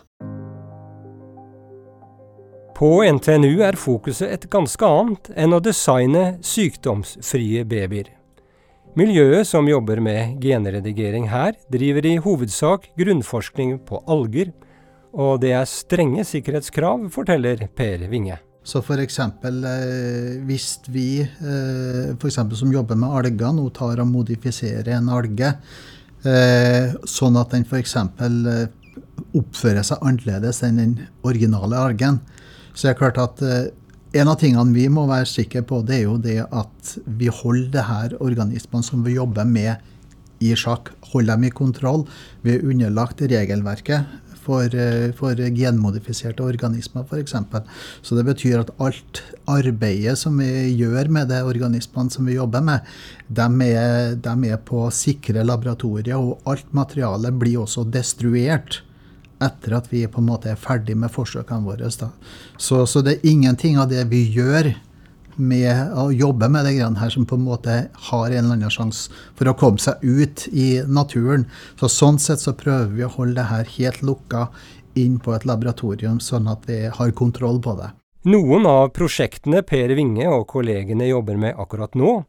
På 2.82 2.90
NTNU 3.04 3.60
er 3.62 3.78
fokuset 3.78 4.32
et 4.32 4.48
ganske 4.50 4.88
annet 4.88 5.28
enn 5.38 5.54
å 5.54 5.60
designe 5.62 6.24
sykdomsfrie 6.42 7.62
babyer. 7.68 8.08
Miljøet 8.98 9.48
som 9.48 9.68
jobber 9.70 10.02
med 10.04 10.42
genredigering 10.42 11.30
her, 11.32 11.54
driver 11.72 12.08
i 12.08 12.16
hovedsak 12.20 12.90
grunnforskning 12.98 13.78
på 13.88 14.02
alger, 14.10 14.50
og 15.12 15.38
det 15.44 15.52
er 15.56 15.68
strenge 15.68 16.24
sikkerhetskrav, 16.28 17.06
forteller 17.12 17.68
Per 17.76 18.08
Winge. 18.10 18.40
Så 18.64 18.82
f.eks. 18.82 19.18
Eh, 19.18 20.42
hvis 20.46 20.66
vi 20.92 21.06
eh, 21.22 22.12
for 22.20 22.30
som 22.30 22.74
jobber 22.74 22.98
med 23.00 23.10
alger, 23.10 23.50
nå 23.56 23.70
tar 23.74 24.02
og 24.02 24.10
modifiserer 24.12 24.92
en 24.98 25.10
alge, 25.12 25.54
sånn 26.22 27.38
at 27.40 27.54
den 27.54 27.66
f.eks. 27.66 27.96
Eh, 27.98 28.66
oppfører 29.36 29.84
seg 29.86 30.02
annerledes 30.04 30.62
enn 30.66 30.80
den 30.80 30.92
originale 31.26 31.78
algen. 31.78 32.20
Så 32.72 32.86
det 32.86 32.92
er 32.92 33.00
klart 33.00 33.20
at 33.20 33.42
eh, 33.44 33.70
en 34.20 34.28
av 34.28 34.38
tingene 34.40 34.76
vi 34.76 34.88
må 34.92 35.06
være 35.08 35.28
sikre 35.28 35.62
på, 35.64 35.80
det 35.86 36.00
er 36.00 36.04
jo 36.04 36.18
det 36.20 36.40
at 36.44 36.92
vi 37.06 37.30
holder 37.32 37.70
det 37.72 37.86
her 37.88 38.16
organismene 38.20 38.84
som 38.86 39.04
vi 39.06 39.16
jobber 39.16 39.48
med 39.48 39.80
i 40.42 40.52
sjakk, 40.58 40.90
holder 41.12 41.36
dem 41.36 41.46
i 41.48 41.54
kontroll. 41.54 42.04
Vi 42.42 42.56
er 42.56 42.66
underlagt 42.66 43.22
regelverket 43.22 44.21
for, 44.42 44.74
eh, 44.74 45.10
for 45.16 45.38
genmodifiserte 45.56 46.44
organismer, 46.44 47.06
f.eks. 47.06 47.34
Så 48.02 48.18
det 48.18 48.24
betyr 48.26 48.60
at 48.60 48.72
alt 48.82 49.22
arbeidet 49.50 50.18
som 50.18 50.38
vi 50.38 50.72
gjør 50.78 51.10
med 51.12 51.28
de 51.32 51.42
organismene 51.46 52.10
som 52.10 52.28
vi 52.28 52.38
jobber 52.38 52.64
med, 52.64 52.94
de 53.28 53.48
er, 53.70 54.14
de 54.14 54.52
er 54.52 54.62
på 54.62 54.86
sikre 54.94 55.44
laboratorier, 55.46 56.18
og 56.18 56.40
alt 56.48 56.72
materialet 56.74 57.38
blir 57.38 57.62
også 57.62 57.86
destruert 57.90 58.82
etter 59.42 59.74
at 59.74 59.88
vi 59.90 60.04
på 60.06 60.22
en 60.22 60.28
måte 60.30 60.52
er 60.52 60.60
ferdig 60.60 60.94
med 60.98 61.10
forsøkene 61.10 61.66
våre. 61.66 61.90
Så, 61.90 62.84
så 62.86 63.02
det 63.02 63.16
er 63.16 63.30
ingenting 63.32 63.78
av 63.80 63.90
det 63.90 64.04
vi 64.10 64.24
gjør 64.36 64.72
med 65.36 65.94
å 65.98 66.10
jobbe 66.12 66.48
med 66.52 66.66
det 66.66 66.74
greiene 66.76 67.00
her, 67.00 67.10
som 67.12 67.26
på 67.28 67.38
en 67.38 67.46
måte 67.46 67.76
har 68.08 68.26
en 68.26 68.38
eller 68.44 68.58
annen 68.58 68.72
sjanse 68.72 69.12
for 69.38 69.48
å 69.48 69.56
komme 69.58 69.82
seg 69.82 70.02
ut 70.02 70.46
i 70.52 70.82
naturen. 70.86 71.46
Så 71.80 71.90
Sånn 71.92 72.20
sett 72.22 72.42
så 72.42 72.54
prøver 72.56 72.92
vi 72.96 73.06
å 73.06 73.12
holde 73.16 73.40
det 73.40 73.48
her 73.50 73.72
helt 73.78 74.02
lukka 74.02 74.48
inn 74.98 75.18
på 75.22 75.34
et 75.36 75.46
laboratorium, 75.48 76.20
sånn 76.20 76.50
at 76.52 76.66
vi 76.68 76.84
har 76.92 77.16
kontroll 77.16 77.60
på 77.64 77.76
det. 77.78 77.92
Noen 78.28 78.68
av 78.70 78.92
prosjektene 78.94 79.64
Per 79.66 79.94
Winge 79.98 80.28
og 80.30 80.46
kollegene 80.52 81.08
jobber 81.08 81.40
med 81.40 81.58
akkurat 81.58 81.96
nå, 81.98 82.20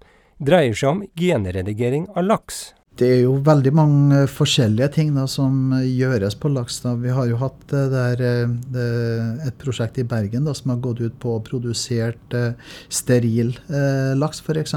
dreier 0.41 0.73
seg 0.73 0.89
om 0.89 1.03
genredigering 1.19 2.07
av 2.15 2.25
laks. 2.31 2.71
Det 2.93 3.07
er 3.09 3.21
jo 3.23 3.39
veldig 3.41 3.71
mange 3.73 4.17
forskjellige 4.29 4.87
ting 4.93 5.15
da, 5.15 5.23
som 5.25 5.71
gjøres 5.81 6.35
på 6.37 6.51
laks. 6.53 6.75
Vi 7.01 7.09
har 7.09 7.25
jo 7.25 7.39
hatt 7.41 7.63
der, 7.73 8.21
det, 8.69 8.83
et 9.47 9.57
prosjekt 9.61 9.97
i 9.97 10.05
Bergen 10.05 10.45
da, 10.45 10.53
som 10.53 10.75
har 10.75 10.83
gått 10.83 11.01
ut 11.01 11.15
på 11.21 11.33
å 11.33 11.41
produsere 11.41 12.13
eh, 12.37 12.75
steril 12.93 13.55
eh, 13.65 14.13
laks, 14.13 14.43
f.eks. 14.45 14.75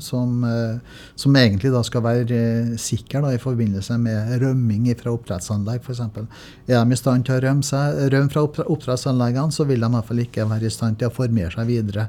Som, 0.00 0.40
eh, 0.48 0.78
som, 1.20 1.36
egentlig 1.36 1.74
da 1.74 1.82
skal 1.84 2.02
være 2.06 2.38
eh, 2.38 2.70
sikker 2.80 3.26
da, 3.26 3.34
i 3.36 3.42
forbindelse 3.42 3.98
med 4.00 4.38
rømming 4.40 4.88
fra 5.02 5.12
oppdrettsanlegg 5.12 5.84
f.eks. 5.84 6.00
Er 6.64 6.80
de 6.80 6.96
i 6.96 7.02
stand 7.02 7.28
til 7.28 7.36
å 7.36 7.44
rømme, 7.44 7.66
seg, 7.66 8.06
rømme 8.14 8.32
fra 8.32 8.46
oppdrettsanleggene, 8.64 9.52
så 9.52 9.68
vil 9.68 9.84
de 9.84 9.92
i 9.92 9.98
hvert 9.98 10.08
fall 10.08 10.24
ikke 10.24 10.48
være 10.48 10.72
i 10.72 10.72
stand 10.80 10.96
til 10.96 11.12
å 11.12 11.16
formere 11.20 11.52
seg 11.52 11.68
videre. 11.68 12.08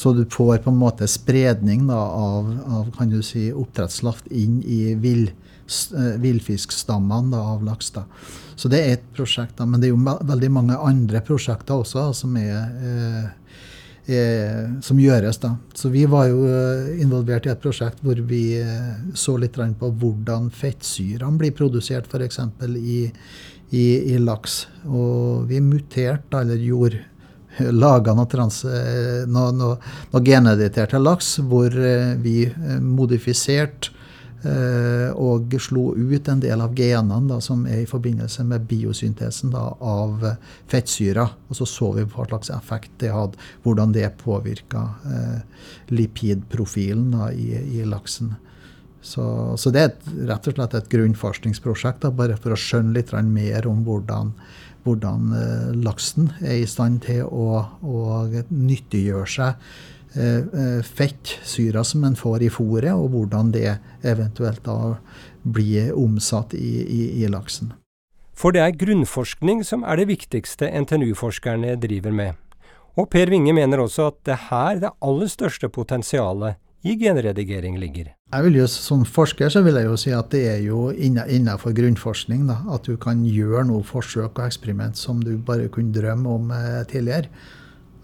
Så 0.00 0.12
du 0.12 0.24
får 0.24 0.58
på 0.64 0.70
en 0.70 0.78
måte 0.80 1.04
spredning 1.08 1.82
da, 1.86 1.98
av, 2.00 2.46
av, 2.66 2.86
kan 2.96 3.10
du 3.12 3.18
si, 3.20 3.50
oppdrettslaft 3.52 4.30
inn 4.32 4.62
i 4.64 4.94
vill, 4.96 5.26
eh, 5.92 6.14
villfiskstammene 6.22 7.36
av 7.36 7.66
laks. 7.66 7.90
Da. 7.98 8.06
Så 8.56 8.70
det 8.72 8.80
er 8.80 8.94
et 8.94 9.04
prosjekt. 9.12 9.58
Da. 9.58 9.66
Men 9.68 9.82
det 9.82 9.90
er 9.90 9.92
jo 9.92 10.16
veldig 10.30 10.50
mange 10.56 10.78
andre 10.80 11.20
prosjekter 11.20 11.84
også 11.84 12.06
som, 12.16 12.38
eh, 12.40 13.28
er, 14.08 14.72
som 14.80 15.04
gjøres. 15.04 15.42
Da. 15.44 15.52
Så 15.76 15.92
vi 15.92 16.06
var 16.08 16.30
jo 16.32 16.48
eh, 16.48 16.96
involvert 17.04 17.44
i 17.44 17.52
et 17.52 17.60
prosjekt 17.60 18.00
hvor 18.00 18.24
vi 18.32 18.42
så 19.12 19.36
litt 19.36 19.60
på 19.84 19.92
hvordan 20.00 20.48
fettsyrene 20.48 21.36
blir 21.44 21.52
produsert 21.52 22.08
f.eks. 22.08 22.40
I, 22.72 23.02
i, 23.68 23.86
i 24.14 24.16
laks. 24.16 24.62
Og 24.88 25.44
vi 25.52 25.60
muterte, 25.60 26.40
eller 26.40 26.56
gjorde 26.56 27.04
laga 27.58 28.14
noe, 28.14 28.28
trans, 28.30 28.64
eh, 28.64 29.26
noe, 29.26 29.52
noe, 29.52 29.78
noe 30.12 30.24
genediterte 30.24 31.00
laks 31.02 31.38
hvor 31.50 31.74
vi 32.22 32.30
vi 32.30 32.44
eh, 32.48 32.78
modifiserte 32.80 33.96
og 35.20 35.52
slo 35.60 35.90
ut 35.92 36.28
en 36.32 36.38
del 36.40 36.62
av 36.64 36.72
genene 36.72 37.28
da, 37.28 37.36
som 37.44 37.66
er 37.68 37.82
i 37.82 37.88
forbindelse 37.88 38.40
med 38.48 38.62
biosyntesen 38.70 39.50
da, 39.52 39.66
av 39.84 40.24
fettsyrer. 40.70 41.34
Og 41.50 41.58
så 41.58 41.66
så 41.68 41.90
vi 41.98 42.06
hva 42.08 42.24
slags 42.24 42.48
effekt 42.56 42.94
det 43.02 43.10
hadde, 43.12 43.36
hvordan 43.66 43.92
det 43.92 44.06
påvirka 44.22 44.86
eh, 45.10 45.66
lipidprofilen 45.92 47.10
da, 47.18 47.28
i, 47.36 47.50
i, 47.52 47.84
laksen. 47.84 48.32
Så, 49.02 49.26
så, 49.60 49.74
det 49.76 49.82
er 49.82 49.92
et, 49.92 50.08
rett 50.32 50.48
og 50.48 50.56
slett 50.56 50.78
et 50.78 50.88
grunnforskningsprosjekt, 50.96 52.08
bare 52.16 52.40
for 52.40 52.56
å 52.56 52.62
skjønne 52.64 52.96
litt 52.96 53.12
mer 53.28 53.68
om 53.68 53.84
hvordan 53.84 54.32
hvordan 54.84 55.32
eh, 55.36 55.70
laksen 55.84 56.32
er 56.40 56.60
i 56.60 56.68
stand 56.68 57.02
til 57.06 57.24
å, 57.26 57.62
å 57.82 58.26
nyttiggjøre 58.50 59.32
seg 59.38 59.72
fett, 60.10 61.36
syra 61.46 61.84
som 61.86 62.02
en 62.02 62.16
får 62.18 62.42
i 62.42 62.48
fôret, 62.50 62.90
og 62.90 63.12
hvordan 63.12 63.52
det 63.54 63.76
eventuelt 64.02 64.64
da 64.66 64.96
blir 65.46 65.92
omsatt 65.94 66.56
i, 66.58 66.80
i, 66.82 67.02
i 67.22 67.28
laksen. 67.30 67.70
For 68.34 68.50
det 68.50 68.64
er 68.64 68.78
grunnforskning 68.80 69.62
som 69.68 69.84
er 69.86 70.00
det 70.00 70.08
viktigste 70.08 70.66
NTNU-forskerne 70.82 71.76
driver 71.78 72.10
med. 72.10 72.38
Og 72.98 73.06
Per 73.12 73.30
Winge 73.30 73.52
mener 73.54 73.84
også 73.84 74.08
at 74.10 74.18
det 74.26 74.34
er 74.34 74.46
her 74.48 74.82
det 74.82 74.92
aller 75.04 75.30
største 75.30 75.70
potensialet 75.70 76.58
i 76.82 76.96
genredigering 76.96 77.76
ligger. 77.78 78.14
Jeg 78.32 78.44
vil 78.44 78.56
jo, 78.60 78.66
Som 78.66 79.04
forsker 79.04 79.48
så 79.52 79.62
vil 79.62 79.76
jeg 79.76 79.88
jo 79.88 79.96
si 80.00 80.12
at 80.16 80.30
det 80.32 80.42
er 80.48 80.60
jo 80.64 80.90
innenfor 80.90 81.74
grunnforskning 81.76 82.46
da, 82.48 82.60
at 82.72 82.86
du 82.88 82.96
kan 82.96 83.24
gjøre 83.26 83.66
noe 83.68 83.84
forsøk 83.84 84.38
og 84.38 84.46
eksperiment 84.46 84.96
som 84.96 85.20
du 85.20 85.36
bare 85.36 85.68
kunne 85.68 85.92
drømme 85.92 86.28
om 86.28 86.52
eh, 86.54 86.84
tidligere. 86.88 87.28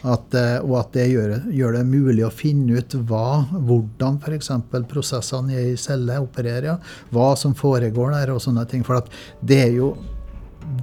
At, 0.04 0.34
eh, 0.36 0.58
og 0.60 0.76
at 0.82 0.92
det 0.92 1.06
gjør, 1.08 1.32
gjør, 1.50 1.78
det 1.78 1.86
mulig 1.88 2.26
å 2.26 2.30
finne 2.34 2.76
ut 2.76 2.98
hva, 3.08 3.46
hvordan 3.54 4.20
f.eks. 4.20 4.52
prosessene 4.90 5.56
i 5.72 5.76
celle 5.80 6.20
opererer. 6.20 6.76
Hva 7.14 7.32
som 7.38 7.56
foregår 7.56 8.12
der 8.12 8.34
og 8.34 8.42
sånne 8.44 8.66
ting. 8.68 8.84
For 8.84 9.00
det 9.40 9.62
er 9.62 9.72
jo 9.78 9.94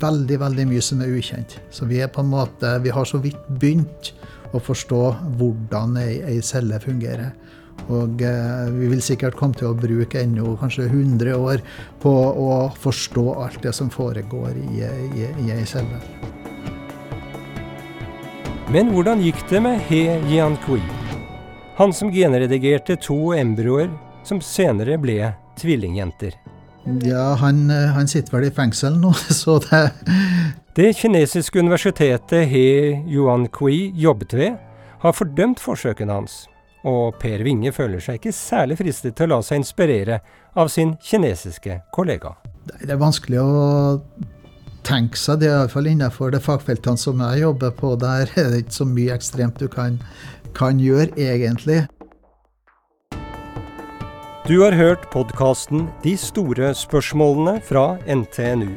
veldig 0.02 0.40
veldig 0.42 0.66
mye 0.72 0.82
som 0.82 1.04
er 1.04 1.14
ukjent. 1.14 1.60
Så 1.70 1.86
vi 1.86 2.02
er 2.02 2.10
på 2.12 2.24
en 2.24 2.32
måte, 2.34 2.74
vi 2.82 2.94
har 2.96 3.06
så 3.06 3.22
vidt 3.22 3.40
begynt 3.60 4.14
å 4.54 4.62
forstå 4.62 5.04
hvordan 5.38 5.98
ei, 6.02 6.22
ei 6.34 6.40
celle 6.46 6.80
fungerer. 6.82 7.34
Og 7.92 8.22
eh, 8.24 8.70
vi 8.72 8.90
vil 8.94 9.02
sikkert 9.04 9.36
komme 9.40 9.58
til 9.58 9.72
å 9.72 9.78
bruke 9.78 10.22
ennå 10.22 10.56
kanskje 10.62 10.88
100 10.88 11.36
år 11.36 11.64
på 12.04 12.14
å 12.14 12.70
forstå 12.80 13.26
alt 13.44 13.60
det 13.66 13.74
som 13.76 13.92
foregår 13.92 14.56
i, 14.56 14.84
i, 14.84 15.28
i 15.44 15.52
ei 15.52 15.66
celle. 15.68 16.00
Men 18.72 18.94
hvordan 18.94 19.22
gikk 19.22 19.42
det 19.50 19.60
med 19.62 19.82
He 19.90 20.06
Jiankui? 20.32 20.82
Han 21.78 21.92
som 21.94 22.12
genredigerte 22.14 22.96
to 23.02 23.34
embryoer 23.36 23.92
som 24.24 24.40
senere 24.42 24.96
ble 25.02 25.34
tvillingjenter. 25.60 26.38
Ja, 27.04 27.34
han, 27.40 27.66
eh, 27.72 27.92
han, 27.96 28.08
sitter 28.08 28.38
vel 28.38 28.48
i 28.48 28.56
fengsel 28.56 28.96
nå, 29.00 29.14
så 29.42 29.60
det 29.64 29.90
Det 30.74 30.90
kinesiske 30.98 31.60
universitetet 31.60 32.48
He 32.50 33.04
Yuankui 33.06 33.92
jobbet 33.94 34.34
ved, 34.34 34.58
har 35.04 35.14
fordømt 35.14 35.62
forsøkene 35.62 36.16
hans 36.16 36.48
og 36.84 37.18
Per 37.22 37.44
Winge 37.46 37.72
føler 37.76 38.04
seg 38.04 38.20
ikke 38.20 38.36
særlig 38.36 38.78
fristet 38.82 39.16
til 39.18 39.30
å 39.30 39.38
la 39.38 39.42
seg 39.46 39.62
inspirere 39.62 40.20
av 40.60 40.72
sin 40.72 40.96
kinesiske 41.04 41.80
kollega. 41.96 42.36
Det 42.82 42.92
er 42.92 43.00
vanskelig 43.00 43.40
å 43.40 43.56
tenke 44.84 45.20
seg 45.20 45.42
det, 45.44 45.52
iallfall 45.52 45.88
innenfor 45.88 46.34
det 46.34 46.44
fagfeltene 46.44 47.00
som 47.00 47.22
jeg 47.24 47.44
jobber 47.46 47.74
på. 47.76 47.96
Der 48.00 48.28
er 48.36 48.52
det 48.52 48.66
ikke 48.66 48.80
så 48.82 48.88
mye 48.88 49.16
ekstremt 49.16 49.60
du 49.60 49.70
kan, 49.72 50.00
kan 50.58 50.80
gjøre, 50.80 51.12
egentlig. 51.16 51.86
Du 54.44 54.58
har 54.60 54.76
hørt 54.76 55.06
podkasten 55.14 55.86
De 56.04 56.18
store 56.20 56.74
spørsmålene 56.76 57.62
fra 57.64 57.94
NTNU. 58.04 58.74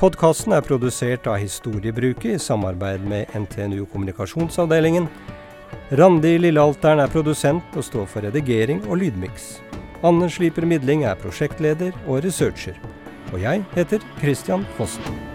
Podkasten 0.00 0.56
er 0.56 0.64
produsert 0.64 1.28
av 1.28 1.36
Historiebruket 1.42 2.38
i 2.38 2.40
samarbeid 2.40 3.04
med 3.06 3.28
NTNU 3.36 3.84
Kommunikasjonsavdelingen 3.92 5.06
Randi 5.92 6.38
Lillealteren 6.38 7.02
er 7.02 7.10
produsent 7.12 7.76
og 7.76 7.84
står 7.84 8.06
for 8.08 8.24
redigering 8.24 8.80
og 8.88 9.02
lydmiks. 9.02 9.58
Anne 10.04 10.30
Sliper 10.32 10.64
Midling 10.64 11.04
er 11.04 11.18
prosjektleder 11.20 11.92
og 12.06 12.24
researcher. 12.24 12.80
Og 13.34 13.42
jeg 13.44 13.64
heter 13.76 14.00
Christian 14.22 14.64
Fossen. 14.78 15.33